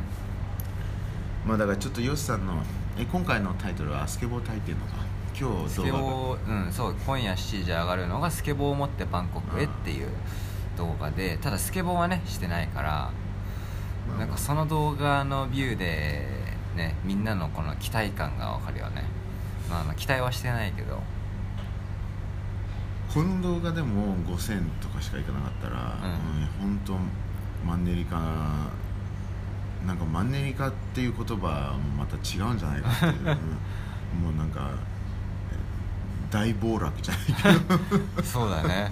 [1.46, 2.54] まあだからちょっとヨシさんの
[2.98, 4.94] え今回のタイトルは「あスケボータイっていうのか？
[5.40, 10.08] 今日スケボ動ーうんそう今夜7時上がるのがスケボーを持ってバンコクへっていう
[10.78, 13.12] 動画でただスケボーはねしてないからまあ
[14.18, 16.28] なんかその動画のビューで
[16.76, 19.04] ねみんなのこの期待感がわかるよね。
[19.70, 20.96] まあまあ期待はしてないけど。
[20.96, 21.16] 画
[23.14, 26.68] この動画でも5000とかしかいかなかったら、うん。
[26.68, 26.98] うん、本当
[27.66, 28.18] マンネリ化
[29.86, 33.14] なんかマンネリ化っていう言葉もまた違うんじゃないかっていう、
[34.18, 34.22] うん。
[34.22, 34.72] もうなんか
[35.52, 38.24] え大暴落じゃないけど。
[38.24, 38.92] そうだね。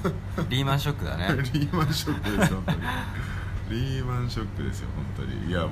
[0.49, 1.27] リーマンショックだね。
[1.53, 2.77] リーマンショックです本当に
[3.69, 5.49] リーマンショックですよ本当に。
[5.49, 5.69] いやもう、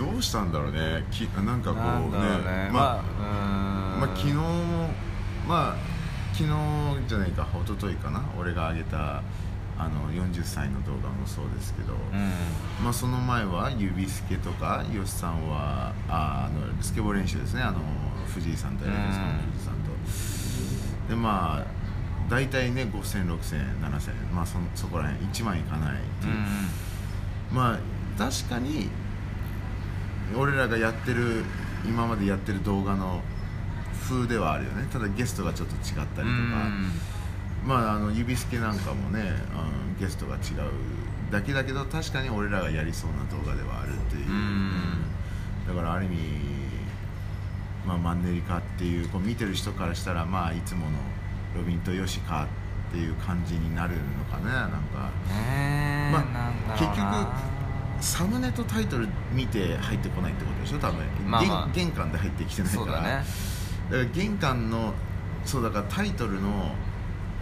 [0.00, 1.04] うん、どうしたんだろうね。
[1.10, 1.82] きなんかこう
[2.12, 2.18] ね。
[2.18, 2.70] ね。
[2.72, 3.02] まあ、
[4.00, 4.34] まあ昨日
[5.46, 5.76] まあ
[6.32, 8.22] 昨日じゃないか一昨日かな。
[8.38, 9.22] 俺が上げた
[9.78, 12.84] あの40歳の動画もそうですけど、うん。
[12.84, 17.62] まあ、その前は指スケとかヨシさんはああのスケボー練習ですね。
[17.62, 17.80] あの
[18.32, 19.06] 藤井さんとやるん。
[19.08, 21.10] です藤井さんと。
[21.10, 21.81] でまあ
[22.28, 26.34] 大体ね50006000 7000まあそそこら辺1万いかないっていう、
[27.52, 27.78] まあ
[28.18, 28.88] 確かに
[30.36, 31.44] 俺らがやってる
[31.84, 33.20] 今までやってる動画の
[34.08, 34.86] 風ではあるよね。
[34.92, 36.28] ただゲストがちょっと違ったりとか、
[37.66, 39.20] まああの指スケなんかもね、
[39.96, 40.42] うん、ゲストが違う。
[41.30, 45.66] だけだけど確かに俺らがやりそうな動画ではあるっていう、うんうん。
[45.66, 46.16] だからある意味、
[47.86, 50.92] まあ、マンネリ化っていうこう見てる人からしたらまあいつもの
[51.56, 52.46] ロビンとヨシか
[52.90, 55.10] っていう感じになるのかねなんか。
[56.12, 57.52] まあ結局
[58.00, 61.68] サムネとタイトル見て入ってこないってことでしょ多分、まあまあ。
[61.72, 62.92] 玄玄関で入ってきてないから。
[62.92, 63.24] だね。
[63.90, 64.92] だから玄関の
[65.44, 66.74] そうだからタイトルの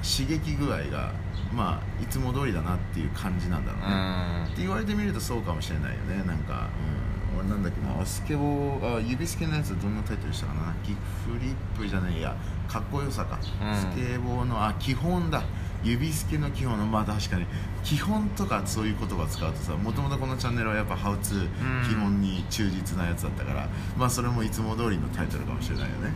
[0.03, 1.13] 刺激具合が
[1.55, 6.69] まあいつも通りだなっていう感じなんだろうね、って言われてみるとそうかもしれないよねなんか、
[7.10, 7.81] うん、俺なんだっけ。
[7.81, 10.75] なスケボーあ指スケのやつどんなタイトルでしたかな。
[10.85, 11.01] キック
[11.33, 12.35] フリップじゃないや。
[12.69, 13.41] かっこよさか、ん。
[13.75, 15.43] スケボーのあ基本だ。
[15.83, 17.47] 指スケの基本のまあ確かに。
[17.83, 21.89] 基本とかそういう言葉使うとさもともとこのチャンネルはやっぱハウツーうん。
[21.89, 26.13] 基本に忠実なやつだったから、まあそれもいつも通りのタイトルかもしれないよね、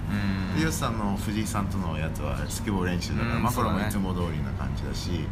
[0.52, 0.58] うん。
[0.58, 3.88] でヨシさんの藤井さんとのやつはスケボー練習だから、うんまあこれもそうだね。
[3.88, 5.26] いつも通りな感じだし、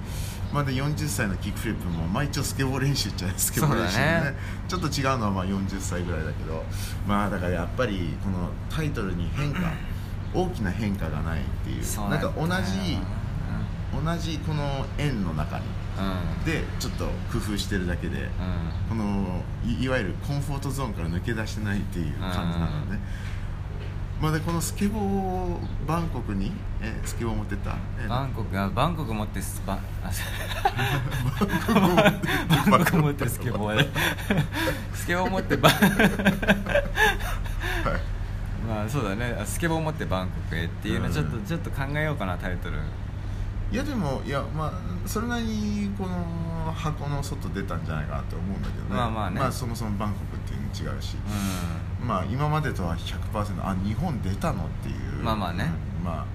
[0.53, 4.35] まあで40歳のキックフリップもまあ一応スケボー練習っちゃスケボー練習でねね
[4.69, 6.65] ちょっと違うのはまあ40歳ぐらいだけど
[7.07, 9.61] まあだからやっぱりこのタイトルに変化
[10.35, 12.99] 大きな変化がないっていうそうなんか同じ
[13.93, 15.65] 同じこの円の中に
[15.99, 16.45] うん。
[16.45, 18.29] でちょっと工夫してるだけで、うん。
[18.89, 22.99] このいいわゆるコンフォートゾーンから抜け出してないっていう感じなのね、
[24.23, 25.57] まあでこのスケボー
[25.87, 27.77] バンコクにえスケボー持ってった？
[28.03, 28.57] えバンコク？
[28.59, 29.81] あバンコク持ってスパあ
[32.71, 33.89] バンコク持ってスケボーで
[34.95, 35.73] スケボー持ってバン
[38.69, 39.43] まあそうだね。
[39.45, 41.13] スケボー持ってバンコクへっていうのうん。
[41.13, 42.79] ちょっとちょっと考えようかなタイトル。
[43.73, 44.73] いやでもいやまあ
[45.09, 51.19] それなりにこの箱の外出たんじゃないかなと思うんだけどねまあまあねそもそもバンコクっていうの違うし、う
[52.07, 55.23] まあ今までとは100%あ日本出たのっていう。
[55.23, 55.71] まあまあね。
[55.99, 56.27] うんまあ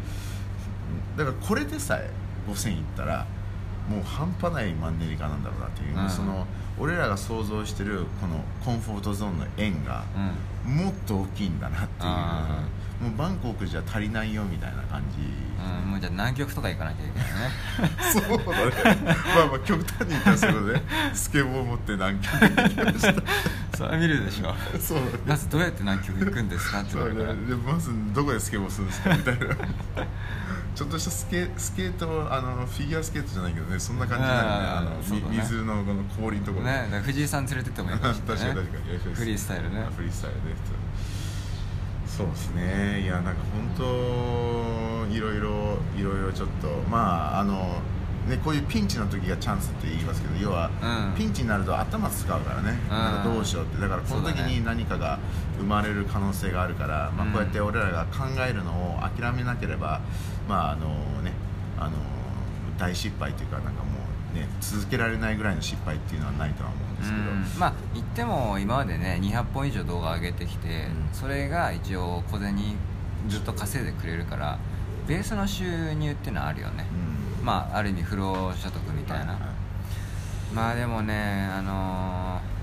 [1.17, 2.10] だからこれでさえ
[2.47, 3.25] 5000いったら
[3.89, 6.10] もう半端ないマンネリ化なんだろうなっていう、うん。
[6.10, 6.45] その
[6.80, 10.03] 俺らが想像してるこのコンフォートゾーンの円が
[10.65, 10.86] んうん。
[10.86, 12.10] もっと大きいんだなっていう。
[12.10, 12.67] あ
[13.01, 17.51] もうバンコクじゃ足りないよみたいな感じ、うん、もうじゃあ南極とか行かなきゃいけないね。
[18.12, 19.15] そうだね。
[19.36, 23.23] まあまあ極端に言ったらそういうことでスケボー持って南極に行きました
[23.78, 24.56] それは見るでしょ。
[24.80, 24.98] そう。
[25.28, 27.34] まずどうやって南極行くんですかって言われたら。
[27.36, 27.46] ね。
[27.46, 29.46] でまずどこでスケボーするんですかみたいな。
[30.74, 35.32] ちょっとしたスケスケートあのフィギュアスケートじゃないけどねそんな感じになるねあーあの、そうだね。
[35.32, 39.16] み水のこの氷のところね藤井さん連れてってもいいかもしれない、ね、 確かに確かに。
[39.16, 39.86] フリースタイルね。
[39.88, 40.42] あフリースタイルね
[42.08, 43.02] そうですね。
[43.04, 47.80] いやなんか本当いろいろいろいろちょっとまああの
[48.28, 51.18] ねこういうピンチの時がチャンスって言いますけど要は、うん。
[51.18, 53.82] ピンチになると頭使うからね、なんかどうしようって。
[53.82, 55.20] だからこの時に何かが
[55.58, 57.32] 生まれる可能性があるから、まあ、うん。
[57.34, 60.02] こうやって俺らが考えるのを諦めなければ
[60.48, 60.88] まああの
[61.22, 61.34] ね
[61.80, 61.92] あの
[62.78, 63.90] 大失敗というかなんかも
[64.34, 67.60] うね続けられないぐらいの失敗っていうのはないとは思うんですけど、うん。
[67.60, 71.10] まあ言っても今までね200本以上動画上げてきて、うん。
[71.14, 72.58] それが一応小銭
[73.28, 74.60] ずっと稼いでくれるから
[75.08, 77.16] ベースの収入っていうのはあるよね、うん
[77.48, 79.39] まあある意味不労所得みたいな、はは
[80.54, 82.58] まあでもねあのー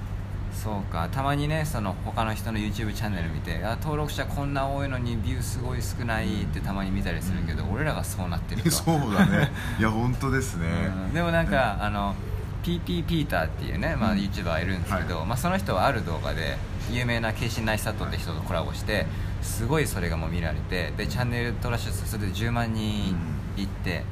[0.55, 1.09] そうか。
[1.11, 8.71] たまにねその他の人の YouTube チャンネル見てあ登録者こんな多いのにビューすごい少ないってたまに見たりするけど、俺らがそうなってると。
[8.73, 9.51] そうだね。
[9.79, 10.67] いや本当ですね、
[11.09, 11.13] うん。
[11.13, 12.15] でもなんか、あの
[12.63, 14.19] PP ピーターっていうね、まあ、うん。
[14.19, 16.57] YouTuber いるんですけど、はまあ、その人はある動画で
[16.91, 19.07] 有名なケイシン・ナイスタットって人とコラボして
[19.43, 23.15] すごいそれがもう見られてでチャンネルトラッシュそれで10万人
[23.63, 24.03] 行って、はい。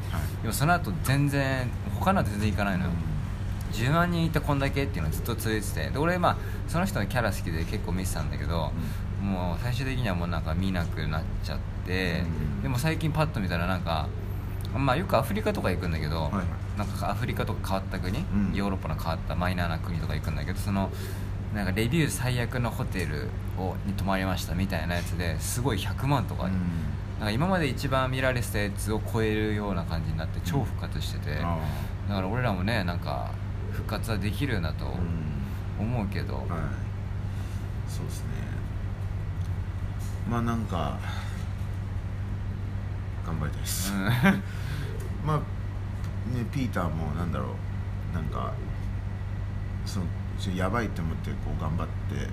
[0.43, 2.91] でもその後全然他のは全然行かないのよ、
[3.73, 6.37] 10万人いったこんだけっていうのをずっと続いててで俺まあ
[6.69, 8.71] その人のキャラ好きで結構見てたんだけど、
[9.23, 12.23] もう最終的にはもうなんか見なくなっちゃって、
[12.57, 12.63] うん。
[12.63, 14.09] でも最近パッと見たらなんか
[14.75, 16.45] まあよくアフリカとか行くんだけど、はいはい。
[16.79, 18.53] なんかアフリカとか変わった国、ん。
[18.55, 20.91] ヨーロッパの変わったマイナーな国とか行くんだけどその
[21.55, 23.29] なんかレビュー最悪のホテル
[23.59, 26.53] をに泊まりましたみたいなやつですごい100万とか、うん
[27.23, 31.57] なんか今まで一番見られてたやつを超えるような感じになって超復活してて、あ
[32.09, 33.31] だから俺らもねなんか
[33.71, 34.87] 復活はできるなと
[35.79, 36.47] 思うけど、はい。
[37.89, 38.27] そうですね。
[40.29, 40.99] まあなんか
[43.25, 44.01] 頑張りたいです、うん。
[45.25, 47.51] まあねピーターもなんだろ
[48.13, 48.15] う。
[48.17, 48.53] なんか
[49.87, 52.29] そのやばいって思ってこう頑張って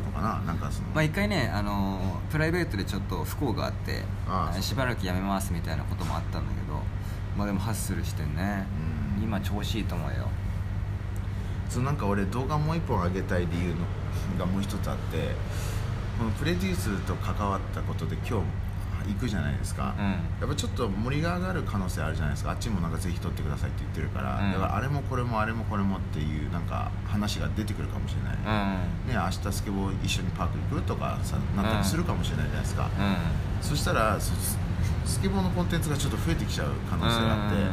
[0.00, 0.40] たのかな？
[0.40, 6.80] なんかそのまあ一回ね、あのープライベートでちょっと不幸があってああしばらくやめますみたいなこともあったんだけど
[7.36, 8.66] まあでもハッスルしてね、
[9.18, 9.22] うん。
[9.22, 10.28] 今調子いいと思うよ。
[11.70, 13.76] そのなんか俺動画もう一本上げたい理由の
[14.38, 15.30] がもう一つあって
[16.18, 18.34] このプレデュースと関わったことで今日
[19.08, 20.04] 行くじゃないですか、うん。
[20.04, 22.50] やっぱちょっと盛りが上がる可能性あるじゃないですか。
[22.52, 24.52] あっちもなんかぜひ撮ってくださいって言ってるから、うん。
[24.52, 29.12] だからあれもこれもあれもこれもっていうなんか話が出てくるかもしれない、うん。
[29.12, 34.58] ね明日スケボー一緒にパーク行くとかさなったりするかもしれないじゃないですか、うそしたらそス
[35.04, 37.70] スケボーのコンテンツがちょっと増えてきちゃう可能性があって、うん。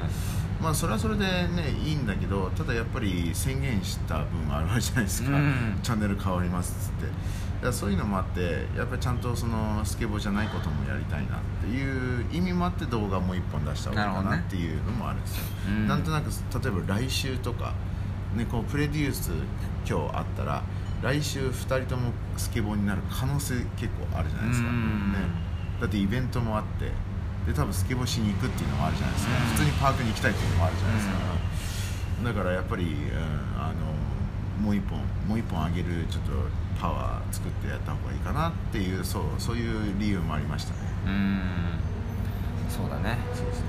[0.64, 5.80] まあそれはそれでねいいんだけどただやっぱり宣言した分があるわけじゃないですか、うん。
[5.82, 7.12] チャンネル変わりますっつって
[7.62, 15.88] だそういうのもあってやっぱりちゃんとそのスケボーじゃないこともやりたいなっていう意味もあって動画も一本出した方がいいかなっていうのもあるんですよ、うん。
[15.88, 17.74] なんとなく例えば来週とか、
[18.36, 19.32] ね、こうプレデュース
[19.88, 20.64] 今日あったら
[21.04, 25.14] 来週2人ともスケボーになる可能性結構あるじゃないですか、うん。
[25.14, 25.18] ね、
[25.82, 26.92] だってイベントもあって
[27.46, 29.40] で多分スケボーしに行くっていうのもあるじゃないですか、うん。
[29.50, 31.16] 普通にパークに行きたいっていうのもあるじゃないですか、
[32.24, 33.92] だからやっぱり、うんあの
[34.62, 36.32] もう一本もう一本上げるちょっと
[36.82, 40.80] パワー作ってやった方がいいかなっていうそうそういう理由もありましたね。
[41.06, 41.42] うん。
[42.70, 43.18] そうだね。
[43.34, 43.66] そうですね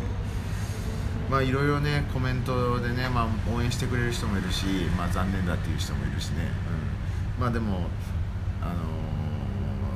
[1.31, 6.49] まあいろいろねコメントでね、まあ、応援してくれる人もいるし、まあ、残念だっていう人もいるしね、
[7.37, 7.87] うん、まあでも
[8.61, 9.03] あのー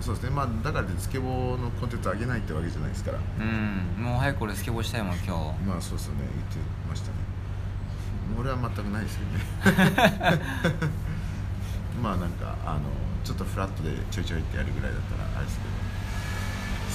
[0.00, 0.30] そうですね。
[0.30, 3.18] まあだからスケボーのコンテンツ上げないってわけじゃないですから。
[3.18, 4.04] うん。
[4.04, 5.32] もう早く俺スケボーしたいもん今日。
[5.66, 6.20] まあそうですよね。
[6.20, 7.14] 言ってましたね。
[8.38, 10.40] 俺は全くないですけどね。
[12.02, 12.80] まあなんかあの
[13.26, 15.70] ちょっとフラットでちょいちょいってやるぐらいだったらあれですけど。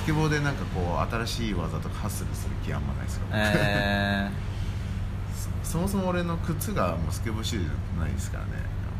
[0.02, 4.32] スケボーでなんかこう新しい技とかハッスルする気あんまないですから、え
[5.64, 8.50] そもそも俺の靴がもうスケボーシューズじゃないですからね。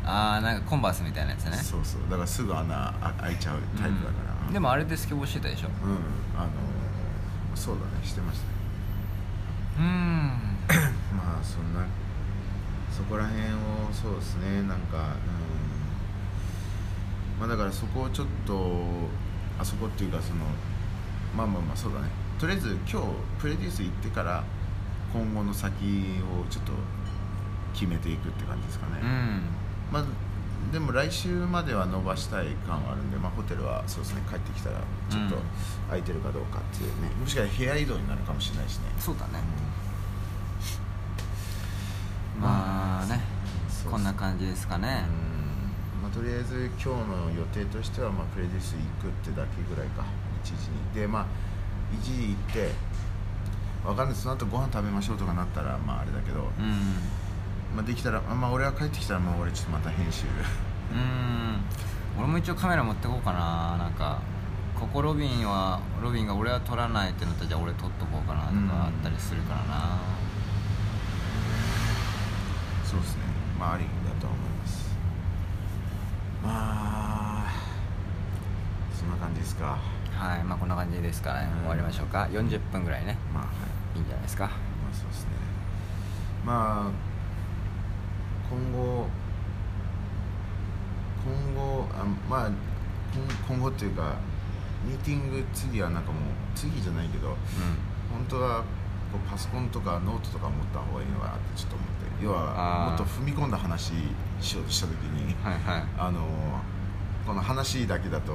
[0.04, 1.56] ー、ああなんかコンバースみたいなやつね。
[1.56, 2.02] そうそう。
[2.08, 4.52] だからすぐ穴あ開いちゃうタイプだから、うん。
[4.52, 5.68] でもあれでスケボーしてたでしょ？
[5.68, 5.96] うん。
[6.38, 6.50] あの
[7.56, 8.52] そうだねしてましたね。
[9.80, 9.86] うん。
[11.18, 11.80] まあそんな
[12.96, 14.62] そこら辺をそうですね。
[14.68, 15.61] なんかうん
[17.42, 18.54] まあだからそこをちょっと
[19.58, 20.44] あそこっていうかその
[21.36, 22.06] まあまあまあそうだね。
[22.38, 23.06] とりあえず今日
[23.40, 24.44] プレデュース行ってから
[25.12, 26.72] 今後の先をちょっと
[27.74, 29.42] 決めていくって感じですかね、うん。
[29.90, 30.04] まあ
[30.72, 34.76] でも来週までは伸ばしたい感はあるんで、まあ、ホテルはそうですね帰ってきたら
[35.10, 35.42] ちょっとうん。
[35.88, 38.84] 空いてるかどうかっていうね、もしかしたら部屋移動になるかもしれないしね。
[39.00, 39.40] そうだね。
[42.36, 42.42] うん。
[42.42, 43.20] まあね
[43.90, 45.06] こんな感じですかね。
[45.08, 45.31] うん。
[45.31, 45.31] まあ、
[46.14, 50.04] とりあえず今日の予定としては、まあ、プレデュース行くってだけぐらいか。
[50.44, 51.00] 1時に。
[51.00, 51.26] でまあ
[51.96, 52.70] 1時行って
[53.86, 54.16] わかんない。
[54.16, 57.76] その後ご飯食べましょうとかなったらまああれだけど、うん。
[57.76, 60.24] まあ、できたらあまあ俺が帰ってきたらもう俺ちょっとまた編集。
[60.92, 61.60] うん。
[62.18, 63.76] 俺も一応カメラ持ってこうかな。
[63.78, 64.20] なんか
[64.78, 68.68] ここロビンはロビンが俺は撮らないってなったらじゃあ俺撮っとこうかなとうん。
[68.68, 69.98] かあったりするからな。
[72.84, 73.22] そうですね。
[73.58, 73.90] まあありだ
[74.20, 74.92] とは思います
[76.42, 76.48] ま
[77.46, 77.52] あ
[78.92, 79.78] そんな感じですか？
[80.16, 81.48] はいまあこんな感じですからね。
[81.52, 82.28] うん終わりましょうか。
[82.30, 83.18] 40分ぐらいね。
[83.34, 83.50] まあは
[83.94, 83.98] い。
[83.98, 84.44] いいんじゃないですか？
[84.44, 85.30] まあそうですね。
[86.44, 86.90] まあ
[88.50, 89.06] 今後
[91.24, 92.56] 今後あまあ今
[93.48, 94.14] 今後っていうか
[94.86, 96.22] ミーティング次はなんかもう
[96.54, 97.34] 次じゃないけどう
[98.12, 98.60] 本当は
[99.12, 101.92] こうパソコンとかノートとか持った方がいいのかなってちょっと思って。
[102.22, 103.92] 要はもっと踏み込んだ話
[104.40, 105.84] しようとした時にんはいはい。
[105.98, 106.20] あの
[107.26, 108.32] この話だけだと、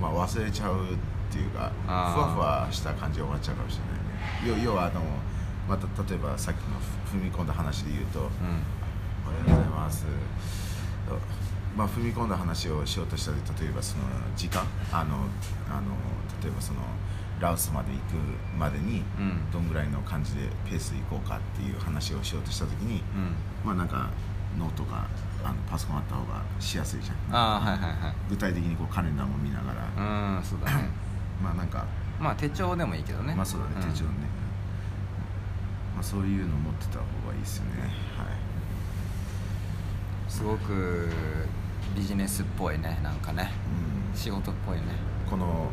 [0.00, 4.62] まあ、忘れちゃうっていうかふわふわした感じで終わっちゃうかもしれないね。
[4.64, 5.00] 要要はあの
[5.68, 6.80] また例えばさっきの
[7.12, 8.26] 踏み込んだ話で言うとうん
[9.26, 10.06] 「おはようございます」
[11.76, 14.04] まあ、踏み込んだ話をしようとしたら例えばその
[14.36, 15.16] 時間あの
[15.70, 15.94] あの
[16.42, 16.80] 例えばその
[17.40, 18.02] ラオスまで行く
[18.58, 19.50] までにうん。
[19.50, 23.34] どんぐらいの感じでペースで行こうかっていう話をしようとした時に、うん。
[23.64, 24.10] まあなんか
[24.58, 25.06] ノートが
[25.44, 27.34] あのパソコンあった方がしやすいじゃん。
[27.34, 28.14] ああはいはいはい。
[28.28, 30.88] 具体的にこうカレンダーも見ながら、うんそうだね。
[31.42, 31.86] まあなんか。
[32.18, 33.34] まあ手帳でもいいけどね。
[33.34, 33.86] まあそうだね。
[33.86, 33.90] ん。
[33.92, 34.10] 手帳ね、
[35.94, 37.82] まあ、そういうの持ってた方がいいですよね。
[37.82, 37.90] はい。
[40.28, 41.08] すごく
[41.96, 43.50] ビジネスっぽいねなんかね。
[44.12, 44.18] うん。
[44.18, 44.82] 仕事っぽいね。
[45.28, 45.70] この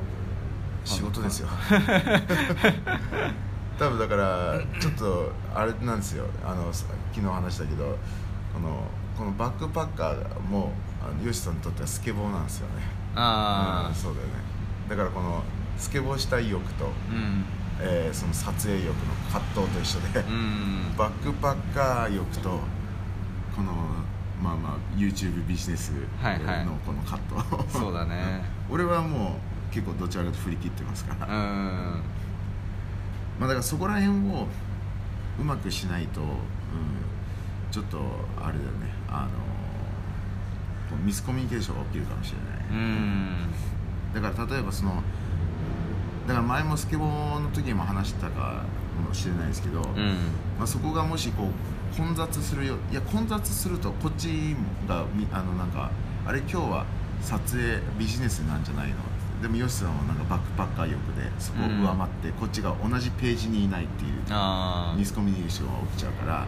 [0.86, 1.50] 仕事ですよ。
[3.78, 6.26] 多分だからちょっとあれなんですよ。
[6.46, 7.98] あのさ昨日話したけど
[8.54, 8.88] この
[9.18, 12.84] このバックパッカーもあのヨシさんにとってはスケボーなんですよね。
[13.16, 14.34] あうんそうだよね。
[14.90, 15.44] だからこの
[15.78, 17.46] スケボーしたい欲と、あうん。
[17.80, 20.94] えーその撮影欲の葛藤と一緒で、うん。
[20.98, 22.60] バックパッカー欲と
[23.56, 23.74] この
[24.42, 26.68] まあまあ YouTube ビジネスのはいはい。
[26.86, 27.20] この葛
[27.58, 28.44] 藤、そうだね。
[28.70, 29.40] 俺はも
[29.72, 32.02] う結構どちらかと振り切ってますから、うん。
[33.40, 34.48] まあだからそこら辺を
[35.40, 36.28] うまくしないと、うん、
[37.72, 38.00] ちょっと
[38.42, 38.94] あれだよね。
[39.10, 39.28] あ
[40.92, 43.36] のミスコミュニケーションが起きるかもしれない、うん。
[44.14, 45.04] だから例えばその
[46.28, 48.64] だから前もスケボーの時にも話したか
[49.08, 50.16] もしれないですけど、うん。
[50.58, 51.52] まあ、そこがもしこう
[51.96, 54.56] 混雑するよいや混雑するとこっち
[54.88, 55.92] がみあのなんか
[56.26, 56.86] あれ今日は
[57.22, 58.96] 撮影ビジネスなんじゃないの？
[59.42, 64.12] でもヨシさんはなんかバックパッカー欲でそこを上回って、こっちが同じページにいないっていう
[64.98, 66.48] ミスコミュニケーションが起きちゃうから,、だか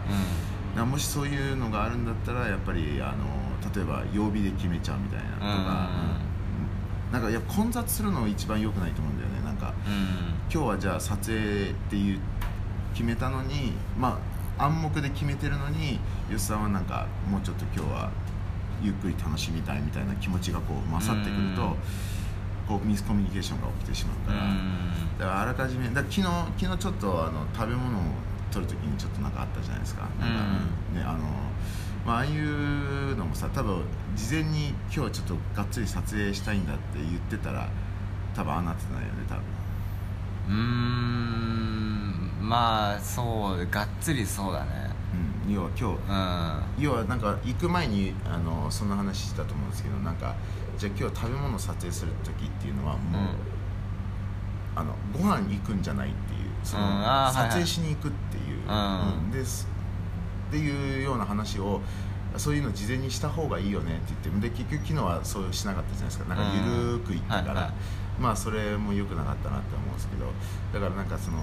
[0.76, 6.30] もしそういうのがあるんだったらやっぱりあの例えば曜日で決めちゃうみたいなとか、うんうん
[7.10, 9.40] なんかいや混雑するのが一番良くないと思うんだよね。
[9.44, 10.38] なんかうん。
[10.48, 12.20] 今日はじゃあ撮影っていう
[12.94, 14.20] 決めたのにま
[14.56, 15.98] あ暗黙で決めてるのに
[16.28, 18.12] 吉さんはなんかもうちょっと今日は
[18.80, 21.74] ゆっくり楽しみたいみたいな気持ちがこう勝ってくると、うん
[22.70, 24.38] こうミスコミュニケーションが起きてしまうから、
[25.18, 28.02] だからあらかじめだ昨日昨日ちょっとあの食べ物を
[28.50, 30.42] 取るときにちょっとなんかあったじゃないですか,、なんか
[30.94, 31.18] ねあの
[32.06, 33.82] まあ、ああいうのもさ多分
[34.16, 37.68] 事前に今日はちょっとがっつり撮影したいんだって言ってたら
[38.34, 39.44] 多分ああなってないよね多分。
[40.48, 42.30] うーん。
[42.40, 44.90] まあそうがっつりそうだね。
[45.46, 46.84] うん、要は今日うん。
[46.84, 50.34] 要はなんか行く前にあのそんな話してたと思うんですけどなんか
[50.78, 53.22] じゃあ今日食べ物撮影する時っていうのはもう、
[54.74, 56.82] あのご飯行くんじゃないっていうその、
[57.32, 59.24] 撮影しに行くっていう、うん。
[59.24, 59.68] うんです
[60.48, 61.80] っていうような話を
[62.36, 66.24] そういうの事前にした方がいいよねって言ってで結局昨日はそうしなかったじゃないですか。
[66.28, 67.72] なんかゆるーく行ったから、うんはいはい。
[68.20, 70.26] まあそれも良くなかったなって思うんですけど。
[70.74, 71.38] だからなんかその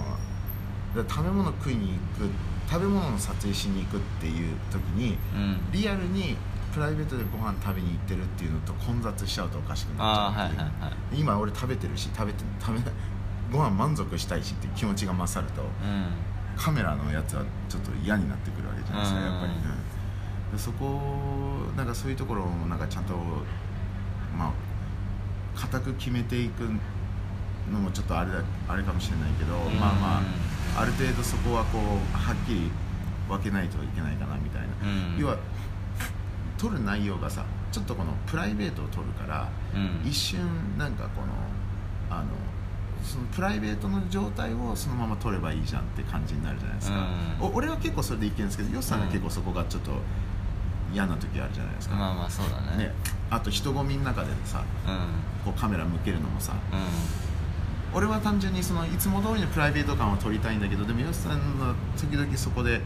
[0.95, 2.29] 食べ物食いに行く
[2.69, 5.71] 食べ物の撮影しに行くっていう時にうん。
[5.71, 6.37] リアルに
[6.73, 12.79] プライベートでご飯食べに行ってるっていうのと混雑しちゃうとおかしくなっちゃうっはいはい今俺食べてるし食べて食べ
[13.51, 15.69] ご飯満足したいしって気持ちが勝るとうん。
[16.57, 19.25] カメラのやつはちょっと嫌になってくるわけじゃないですか、うん。
[19.25, 19.57] やっぱりね。
[20.51, 20.99] でそこ
[21.75, 23.13] なんかそういうところもなんかちゃんと
[24.37, 24.51] まあ
[25.55, 26.63] 固く決めていく
[27.71, 29.79] のもちょっとあれだあれかもしれないけど、ん。
[29.79, 30.21] まあま
[30.77, 31.81] あある程度そこはこう
[32.17, 32.71] はっきり
[33.29, 35.21] 分けないといけないかなみたいな、うん。
[35.21, 35.37] 要は
[36.57, 40.09] 撮る内容がさちょっとこのプライベートを撮るから、うん。
[40.09, 40.39] 一瞬
[40.77, 41.27] なんかこの
[42.09, 42.29] あの
[43.03, 47.07] そのプライベートの状態をそのまま撮ればいいじゃんって感じになるじゃないですか、
[47.41, 47.47] うん。
[47.47, 49.91] お俺は結構それでいけるんですけどヨスさんが結構そこがちょっと
[50.93, 52.85] 嫌な時あるじゃないですか、まあまあそうだね。
[52.85, 52.93] ね。
[53.29, 55.51] あと人混みの中でさうん。
[55.51, 56.53] こうカメラ向けるのもさ。
[56.53, 56.57] う
[57.93, 62.81] 俺は単純にそのいつも通りのプライベート感を撮りたいんだけどでもヨスさんの時々そこで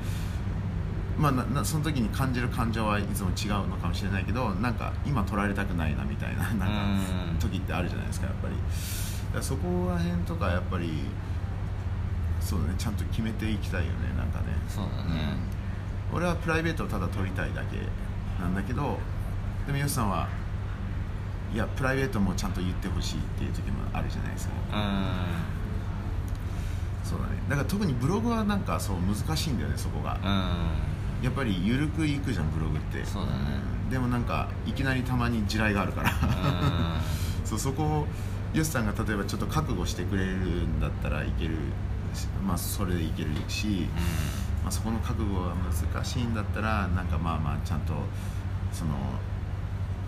[1.18, 7.40] まあななその時に感じる感情はいつも違うのかもしれないけどなんか今撮られたくないなみたいななんかうん。
[7.40, 8.54] 時ってあるじゃないですかやっぱり
[9.38, 10.90] らそこら辺とかやっぱり
[12.40, 14.48] そうだねちゃんと決めていきたいよねなんかね。
[14.68, 15.36] そうだね。
[16.12, 16.18] うん。
[16.18, 17.78] 俺はプライベートをただ撮りたいだけ
[18.42, 18.98] なんだけど
[19.66, 20.28] でもヨスさんは
[21.54, 24.54] いやプライベートもちゃんと言ってほしいっていう時もあるじゃないですか。
[24.74, 25.52] うん。
[27.04, 27.34] そうだね。
[27.50, 31.24] だから特にブログはなんかそう難しいんだよねそこが、うん。
[31.24, 33.06] やっぱり緩くいくじゃんブログって。
[33.06, 33.38] そうだね。
[33.88, 36.12] んでもなんかいきなりたまに地雷があるから。
[37.44, 38.08] そうそこを
[38.54, 41.56] ヨシさんが例えばちょっと覚悟してくれるんだったらいける
[42.14, 43.88] しまあそれでいけるし、
[44.64, 47.94] まあ、そこの覚悟が難しいんだったらなんかまあまあちゃんと
[48.74, 48.92] その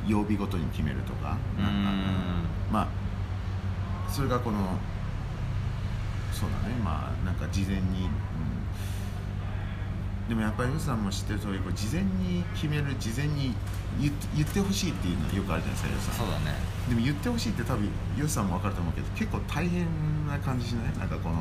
[0.07, 2.73] 曜日ごとに決めるとかなんか、うん。
[2.73, 2.87] まあ
[4.11, 4.77] それがこの
[6.33, 7.89] そうだねまあなんか事前に、うん。
[10.27, 13.53] でもやっぱりユウさんも知ってる通りこり事前に決める事前に
[13.99, 16.15] 言ってほしいっていうのはよくあるじゃないですかユウさん。
[16.15, 19.85] そうだねでも言ってほしいって多分ユウさんも分かると思うけど結構大変
[20.27, 20.97] な感じしない？
[20.97, 21.35] なんかこの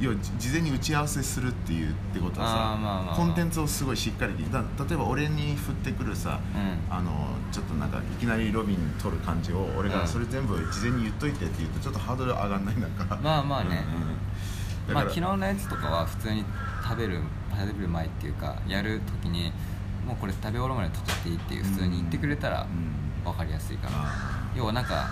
[0.00, 3.14] 要はじ事前に打ち合わせするっていうってことはさ、まあまあまあ。
[3.14, 6.92] コンテンツをすごいしっかりだ例えば俺に振ってくるさ、うん。
[6.92, 9.94] あのちょっとなんかいきなりロビン取る感じを俺うん。
[9.94, 13.16] がそれ全部事前に言っといてって言うとちょっとハードル上がんないなんか。
[13.22, 13.84] まあまあね。
[14.88, 16.44] うんまあ昨日のやつとかは普通に
[16.82, 17.20] 食べる
[17.56, 19.52] 食べる前っていうかやる時に
[20.04, 25.08] もうこれ食べ終わるまで取っていいっていう普通に言ってくれたらうん分かりやすいかなあ要はなんか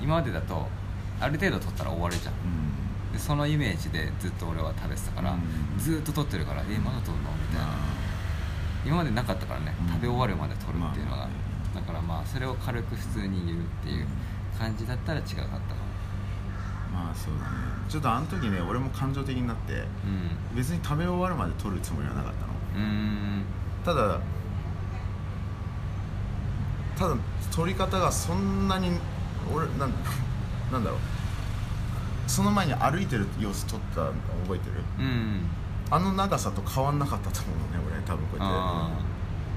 [0.00, 0.68] 今までだと
[1.20, 2.34] ある程度取ったら終わるじゃん。
[2.34, 3.12] ーうん。
[3.12, 5.78] でそのイメージでずっと俺は食べてたから、うん。
[5.78, 7.30] ずっと取ってるからえまだ取るの？
[7.30, 7.68] みたいな、
[8.86, 9.88] 今までなかったからね、うん。
[9.88, 11.28] 食べ終わるまで取るっていうのが、
[11.74, 14.06] だからまあそれを軽く普通に言うっていう
[14.58, 15.60] 感じだったら違かったかも。
[16.94, 17.50] まあそうだね。
[17.88, 19.84] ちょっとあの時ね俺も感情的になってう
[20.56, 22.84] 別に食べ終わるまで取るつもりはなかったの。
[22.84, 23.44] んうーん。
[23.84, 24.18] ただ
[27.00, 27.16] ただ
[27.50, 28.90] 取り方がそんなに
[29.54, 29.92] 俺なん
[30.70, 30.98] なんだろう。
[32.26, 34.12] その前に歩いてる様子撮ったの
[34.44, 34.84] 覚えてる？
[34.98, 35.46] うん。
[35.90, 38.54] あの長さと変わんなかったと思うのね俺多分こうやって。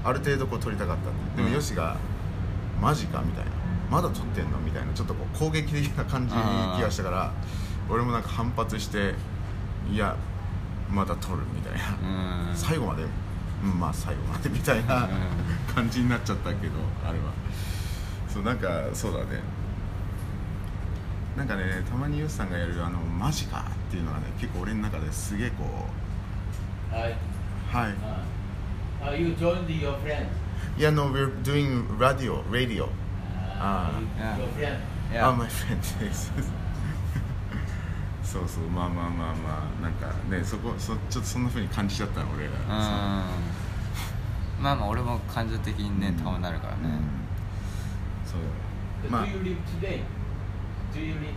[0.04, 1.96] あある程度こう撮りたかったんででもうんヨシが
[2.82, 3.50] 「マジか?」みたいな
[3.90, 4.92] 「まだ撮ってんの?」みたいな。
[4.94, 6.42] ちょっとこう攻撃的な感じに
[6.76, 7.30] 気がしたから
[7.90, 9.14] 俺もなんか反発して
[9.92, 10.16] 「いや
[10.90, 12.56] まだ撮る」みたいな、うん。
[12.56, 13.04] 最後まで
[13.64, 15.08] うんまあ最後までみたいなう
[15.70, 16.72] ん感じになっちゃったけど
[17.06, 17.24] あれは
[18.28, 19.40] そうなんかそうだね
[21.36, 25.64] なんかねたまにヨシさんがやるあの「マジか?」っていうのがね結構俺の中ですげえこ.
[26.92, 27.16] うはい
[29.02, 30.26] Uh, uh, you joined your friend?
[30.78, 32.88] いや no we're doing radio radio Uh,
[33.60, 33.90] Ah.
[34.18, 34.36] Yeah.
[34.38, 34.78] Your friend.
[35.12, 35.78] いやあ my friend
[38.22, 43.24] そうそうまあまあまあまあなんかねそこそちょっとそんなふうに感じちゃったの俺うんが
[44.64, 46.98] まあまあ俺も感情的にねうんたまなるからね、
[48.24, 48.40] そう
[49.04, 50.00] Uh, まあ Do you live today?
[50.94, 51.34] Do you live,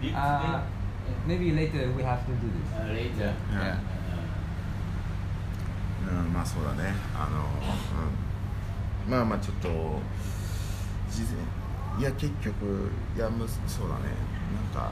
[0.00, 0.62] live Uh,
[1.26, 3.10] maybe later we have to do this today?
[3.12, 3.34] Uh, later.
[3.52, 3.74] Yeah.
[3.74, 3.98] Uh,
[6.08, 7.44] うんまあそうだねあの、
[9.04, 9.68] うん、まあまあちょっと
[11.10, 14.04] 事前いや結局いやむそうだね
[14.72, 14.90] なんか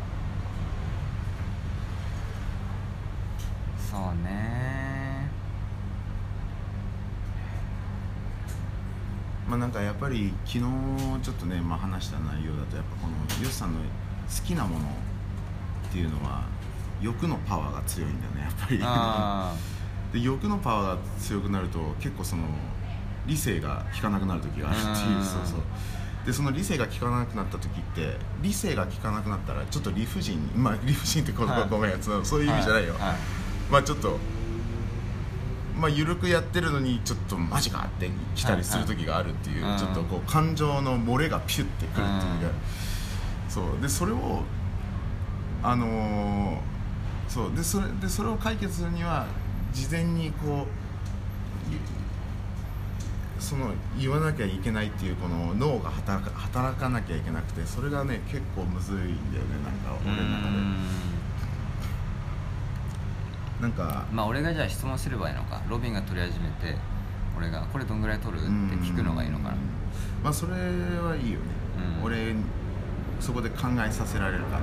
[3.91, 5.31] そうね
[9.46, 10.61] まあなんかやっぱり昨日
[11.23, 14.85] ちょっとね、まあ、話した内容だとやっぱこのヨシさんの好きなもの
[15.89, 16.45] っていうのは
[17.01, 18.79] 欲のパワーが強いんだよねやっぱり。
[18.83, 19.55] あ
[20.13, 22.45] で欲のパワーが強くなると結構その
[23.27, 25.25] 理性が効かなくなる時があるっていううん。
[25.25, 25.61] そうそう。
[26.25, 33.03] でその理性が効かなくなった時って理性が効かなくなったらちょっと理不尽まあ理不尽って言葉はいごめんそのそういう意味じゃないよ、はい。
[33.03, 33.17] はい。
[33.71, 34.19] まあちょっと
[35.79, 39.81] まあ緩くやってるのにちょっとマジかって来たりする時があるっていう、はいはい。
[39.81, 43.81] ちょっとこう感情の漏れがピュッてくるっていうか、うんそう。
[43.81, 44.43] でそれを
[45.63, 46.59] あのー
[47.29, 47.55] そう。
[47.55, 49.27] でそれでそれを解決するには
[49.73, 50.67] 事前にこ
[51.71, 51.79] うい
[53.39, 59.13] その言わなきゃいけないっていうこの脳が働か働かなきゃいけなくてそれがね結構むずいんだよね
[59.63, 60.57] なんか俺の中で
[63.61, 65.61] なんかまあ俺がじゃあ質問すればいいのか。
[65.69, 66.77] ロビンが取り始めて
[67.37, 68.49] 俺が「これどんぐらい取る?」って
[68.85, 69.51] 聞くのがいいのかな。
[69.51, 69.59] うん。
[70.23, 71.45] まあそれはいいよね、
[72.01, 72.05] うん。
[72.05, 72.35] 俺
[73.21, 74.63] そこで考えさせられるから、う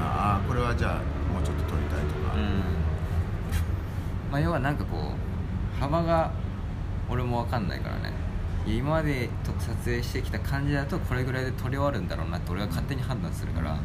[0.00, 0.94] ああこれはじゃあ
[1.32, 2.46] もうちょっと取りたいとか、ん、うん、
[4.30, 5.12] まあ要はなんかこ
[5.76, 6.30] う幅が
[7.08, 8.12] 俺も分かんないからね。
[8.66, 13.76] 今までと撮影してきた感じだとこれぐらいで撮り終わるんだろうなって俺が勝手に判断するから。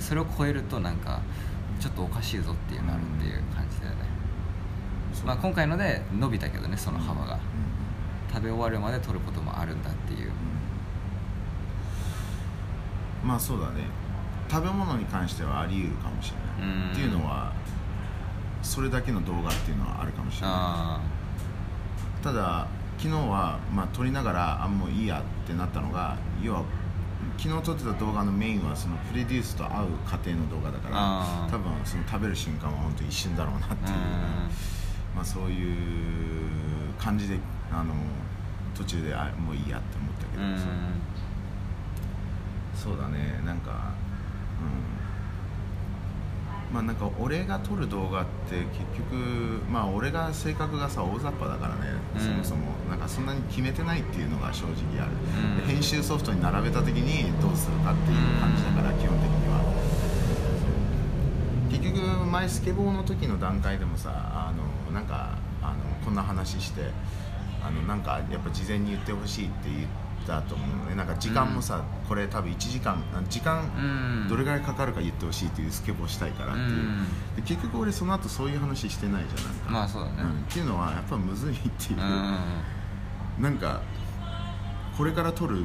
[0.00, 1.20] それを超えるとなんか
[1.84, 3.98] ちょっとおかしいぞっていうなるっていう感じだよね、
[5.26, 7.38] まあ、今回ので伸びたけどねその幅が。
[8.32, 10.30] 食べ終わるまで撮ることもあるんだっていう。
[13.22, 13.28] うん。
[13.28, 13.84] まあそうだね。
[14.50, 16.90] 食べ物に関してはあり得るかもしれない、うん。
[16.90, 17.52] っていうのは
[18.62, 20.56] それだけの動画っていうのはあるかもしれない。
[20.56, 21.00] あ。
[22.22, 22.66] ただ
[22.98, 26.64] 昨日は、まあ、撮りながらあもういいやってなったのが要は
[27.36, 34.02] 昨日撮ってた動画のメインはそのプロデュースと会う過程の動画だから多分その食べる瞬間は本当一瞬だろうなっていう、うん
[35.16, 35.74] まあ、そういう
[36.98, 37.38] 感じで
[37.72, 37.94] あの
[38.74, 40.58] 途中であもういいやって思ったけど、うん。
[42.74, 43.92] そうだねなんか
[44.60, 44.93] うん
[46.74, 49.14] まあなんか俺が撮る動画って結局
[49.70, 51.82] まあ俺が性格がさ大雑把だからね、
[52.16, 52.20] うん。
[52.20, 55.66] そもそもなんかそんなに決めてないっていうのが正直ある、うん。
[55.68, 59.62] で編集ソフトに並べた時にどうするかっていう感じだから基本的には。
[61.70, 64.52] 結結局前スケボーの時の段階でもさあ
[64.88, 66.80] のなんかあのこんな話して
[67.62, 69.86] あのなんかやっぱ事前に言ってほしいって言っ
[70.26, 74.28] たと思うのねなんか時間もさ、これ多分1時間あ時間うん。
[74.28, 77.06] どれぐらいかかるか言ってほしいっていうスケボーしたいからっていう、うん。
[77.36, 79.70] で結局俺その後そういう話してないじゃんなんか。
[79.70, 80.22] まあそうだね。
[80.22, 80.26] ん。
[80.26, 82.02] っていうのはやっぱむずいっていう、う
[83.40, 83.42] ん。
[83.42, 83.82] なんか
[84.96, 85.64] これから撮る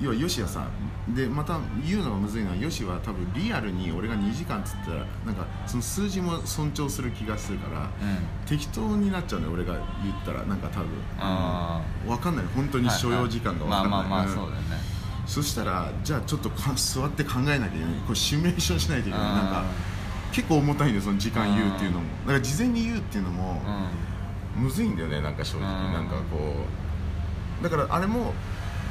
[0.00, 0.66] 要はヨシはさ
[1.14, 7.88] でまた言うのがむずいのはヨシは多分リアルに俺が2時間っつったらなんかその数字も尊重する気がするから、うん。
[8.46, 10.42] 適当になっちゃうね俺が言ったら。
[10.44, 10.88] なんか多分。
[11.18, 12.44] あ分かんない。
[12.54, 14.28] 本当に所要時間が分かんない、まあまあまあん。
[14.28, 14.76] そうだよね。
[15.26, 17.94] そしたらじゃあちょっとか座って考えなきゃいけない。
[18.06, 19.28] これシミュレーションしないといけない。
[19.28, 19.64] なんか
[20.32, 22.06] 結構重たいんだよその時間言うっていうのも。
[22.26, 23.62] だから事前に言うっていうのも
[24.56, 25.86] むずいんだよねなんか正直。
[25.86, 25.92] うん。
[25.92, 26.54] なんかこ
[27.60, 27.64] う。
[27.64, 28.34] だからあれも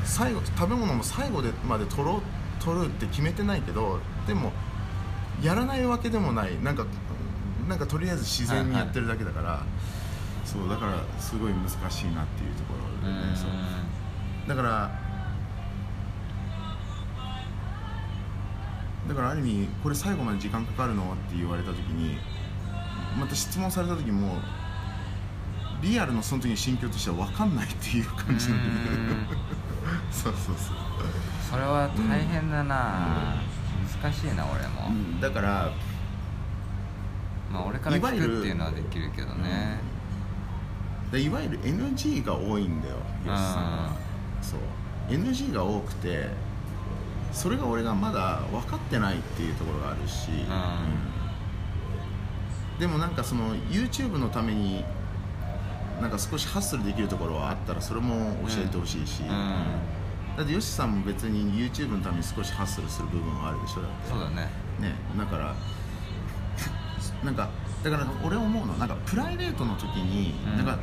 [0.06, 4.52] 最後食べ物も最後でまで取ろう取るって決めてないけどでも
[5.44, 6.62] やらないわけでもない。
[6.64, 6.86] なんか
[7.68, 9.64] なんかとりあえず自然にやってるだけだから、
[10.46, 13.22] そうだからすごい難しいなっていうところうん。
[13.22, 13.50] でねそう。
[14.48, 14.92] だから
[19.08, 22.18] だからある意味これ最後まで時間かかるのって言われた時に
[23.20, 24.38] また質問された時も
[25.82, 29.55] リアルのその時の心境としては分かんないっていう感じなんだよね
[30.12, 30.76] そうそうそう。
[31.50, 33.36] それは大変だな。
[34.02, 34.88] 難しいな俺も。
[34.90, 35.72] うんだから
[37.52, 39.80] まあ俺から聞くっていうのはできるけどね。
[41.12, 43.96] でいわゆる NG が多いんだよヨシさんは。
[44.42, 44.60] そう。
[45.10, 46.30] NG が多くて
[47.32, 50.34] それが俺がまだ分かってないっていうところがあるし、う
[52.78, 52.80] ん。
[52.80, 54.84] でもなんかその YouTube のために
[56.02, 59.30] なんか少しハッスルできるところはあったらそれも教えてほしいし、うん。
[60.38, 63.82] だってヨシさんも別に YouTube のために少しハッスルする部分はあるでしょ。
[63.82, 64.10] だって。
[64.10, 64.50] そうだね。
[64.80, 65.56] ねだから
[67.24, 67.50] なんか
[67.84, 70.58] だから俺思うのなんかプライベートの時に、うん。
[70.58, 70.80] なんか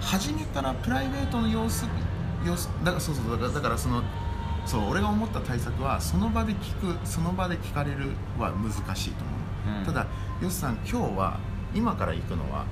[0.00, 1.86] 初めからプライベートの様子
[2.44, 4.02] 様子だからそうそうだからだからその
[4.66, 9.84] そう俺が思った対策はその場で聞くその場で聞かれるは難しいと思う、うん。
[9.86, 10.06] ただ
[10.42, 11.38] ヨシさん今日は
[11.74, 12.64] 今から行くのは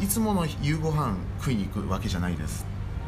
[0.00, 2.66] いつもの夕ご飯食いに行くわけじゃないです。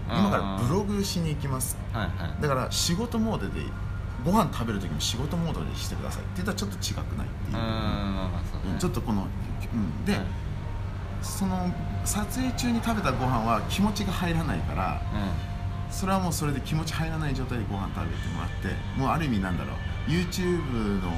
[0.08, 1.76] 今からブログしに行きます。
[1.92, 2.42] はいはい。
[2.42, 3.60] だから仕事モードで
[4.24, 7.56] ご飯食べる時も仕事モードでしてくださいって言ったらちょっと違くないっていう。
[7.56, 7.60] ね
[8.72, 9.26] うんちょっとこの、
[9.72, 10.22] うん、で、はい。
[11.22, 11.72] その
[12.04, 15.02] 撮影中に食べたご飯は気持ちが入らないから
[15.90, 19.76] それはもうそれで気持ち入らない状態でご飯食べてもらってもうある意味なんだろう。
[20.10, 21.10] YouTube の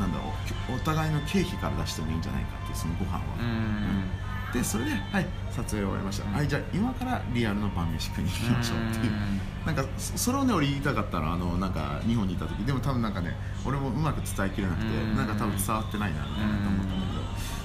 [0.00, 0.32] なんだろ
[0.70, 3.46] うお互いの経費から出してもいいんじゃないかっていうそのご飯は、うん。
[3.46, 5.26] うんでそれではい。
[5.50, 9.12] 撮影終わりました、はいじゃあ今からリアルの晩飯食いに行きましょうっていう。
[9.12, 9.40] うん。
[9.66, 15.16] なんかそそれをね俺言いたかったのあのなんか日本にいた時でも多分なんかね俺もうまく伝えきれなくてうん。
[15.16, 17.12] なんか多分伝わってないなみたいなと思ったんだけ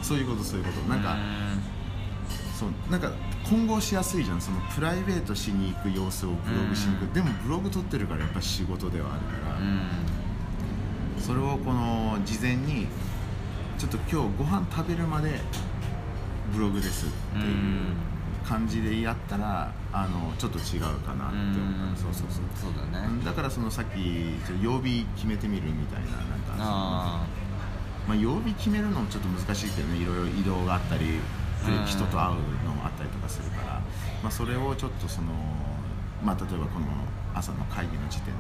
[0.02, 0.80] どそういうことそういうこと。
[0.90, 1.18] なんか
[2.58, 3.12] そうなんか
[3.48, 4.42] 混合しやすいじゃん。
[4.42, 7.08] そのプライベートしに行く様子をブログしに行うん。
[7.10, 11.22] くでもブログ撮ってるからやっぱ仕事ではあるから、うん。
[11.22, 12.88] それをこの事前に
[13.78, 15.40] ちょっと今日ご飯食べるまで
[16.54, 22.72] ブログですっていう感じでやったらあのちょっと違うかなって思ったそうそうそう。
[22.74, 23.24] そうだね。
[23.26, 27.28] だからそのさっき曜日決めてみるみたいななんかあ
[28.08, 31.20] まあ、曜日決めるのもちょっと難しいけどねいろいろ移動があったり
[31.86, 32.36] 人と会う
[32.66, 33.74] のもあったりとかするから、
[34.24, 35.28] まあ、それをちょっとその、
[36.24, 36.88] まあ、例えばこの
[37.36, 38.32] 朝の会議の時点で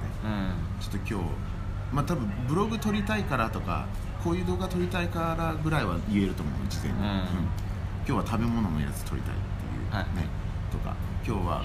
[0.79, 1.25] ちょっと今日
[1.91, 3.87] まあ多分ブログ撮りたいからとか
[4.23, 7.25] こういう動画撮りたいからぐらいは言えると思う事前に、うん
[8.07, 10.03] 今日は食べ物のやつ撮りたいっていう、はい。
[10.15, 10.25] ね
[10.71, 10.95] とか
[11.25, 11.61] 今日は、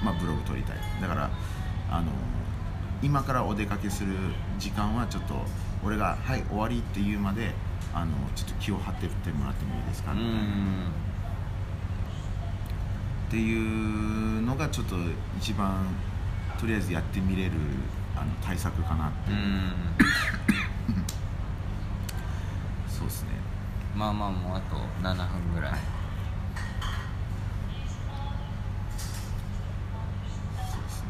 [0.00, 0.76] うんまあ、ブログ撮りたい。
[1.00, 1.30] だから
[1.90, 2.10] あの
[3.02, 4.14] 今からお出かけする
[4.58, 5.34] 時間はちょっと
[5.84, 7.54] 俺が「はい終わり」って言うまで
[7.92, 10.46] あのちょっと気を張ってってもらってもいいですか、うみたいなっん
[13.28, 14.96] ていうのがちょっと
[15.38, 15.86] 一番
[16.58, 17.52] とりあえずやってみれる
[18.16, 19.72] あの対策かなってういうん
[22.88, 23.30] そうですね
[23.94, 25.72] まあまあもうあと7分ぐらい。
[30.70, 31.08] そうですね。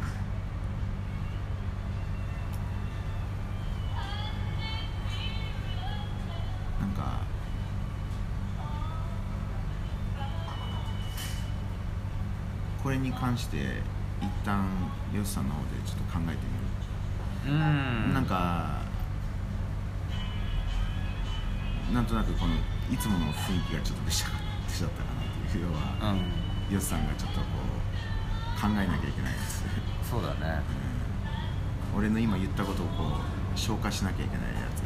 [6.81, 7.21] なんか
[12.83, 13.81] これに関して
[14.21, 14.69] 一旦
[15.15, 16.39] ヨシさんの方でちょっと考えて
[17.47, 17.59] みる。
[17.59, 17.59] う
[18.11, 18.13] ん。
[18.15, 18.83] なんか
[21.93, 22.55] なんとなくこの
[22.91, 24.29] いつもの雰囲気がちょっと出ちゃ
[24.69, 26.75] 出ちゃったかなっていう要は、うん。
[26.75, 29.65] ヨシさんがちょっとこう考えなきゃいけないです。
[30.09, 30.63] そうだね。
[31.95, 32.93] 俺の今言ったことをこ
[33.55, 34.85] う消化しなきゃいけないやつ、う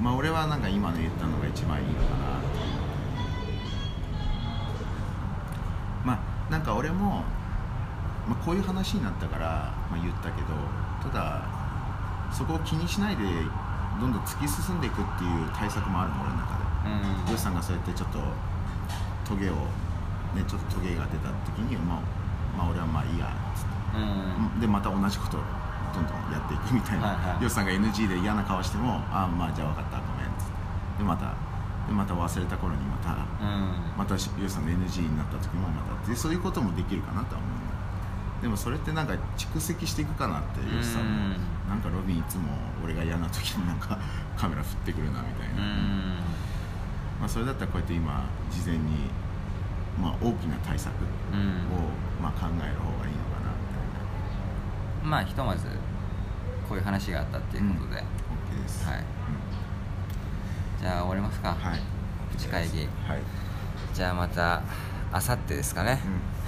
[0.00, 0.04] ん。
[0.04, 2.48] まあ俺はなんか今の言ったのが一番いいのかなって。
[6.04, 7.22] まあなんか俺も、
[8.28, 10.48] まあ、こういう話になったから、まあ、言ったけど
[11.02, 11.46] ただ
[12.32, 13.24] そこを気にしないで
[14.00, 16.64] どんどん突き進んでいくっていう対策もあるの俺の中で。
[17.30, 17.38] うん。
[17.38, 18.18] さんがそうやってちょっと
[19.28, 19.54] トゲを
[20.34, 22.02] ねちょっとトゲが出た時にまあ、
[22.56, 24.00] まあ、俺はまあいいやっつって。
[24.00, 24.60] うん。
[24.60, 25.40] でまた同じことを
[25.92, 27.42] どんどんやっていくみたいな、はいはい。
[27.44, 30.56] ヨシさんが NG で嫌な顔してもあまあじゃあ分かったごめんっつって。
[30.98, 31.36] でまた
[31.86, 34.00] でまた忘れた頃にまたうん。
[34.00, 37.59] またヨシさんが NG になった時もまたでそういうこともできるかなとは思う
[38.42, 41.68] でもそれってなんか蓄積していくかなってヨシさんもうん。
[41.68, 42.48] なんかロビンいつも
[42.82, 43.98] 俺が嫌な時になんか
[44.36, 46.16] カメラ振ってくるなみたいな、うん。
[47.20, 49.10] まあ、それだったらこうやって今事前に、
[50.00, 50.96] まあ、大きな対策を、
[51.34, 52.22] うん。
[52.22, 55.10] まあ、考える方がいいのかなみたいな。
[55.10, 55.66] まあひとまず
[56.68, 58.86] こういう話があったっていうことで、OK です。
[58.86, 58.98] はい。
[58.98, 59.04] うん。
[60.80, 61.80] じゃあ終わりますか、はい。
[62.30, 62.88] プチ会議。
[63.06, 63.20] はい。
[63.92, 64.62] じゃあまた
[65.12, 66.00] あさってですかね、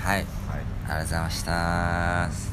[0.03, 0.16] うはい。
[0.16, 2.51] はいありがとうございました。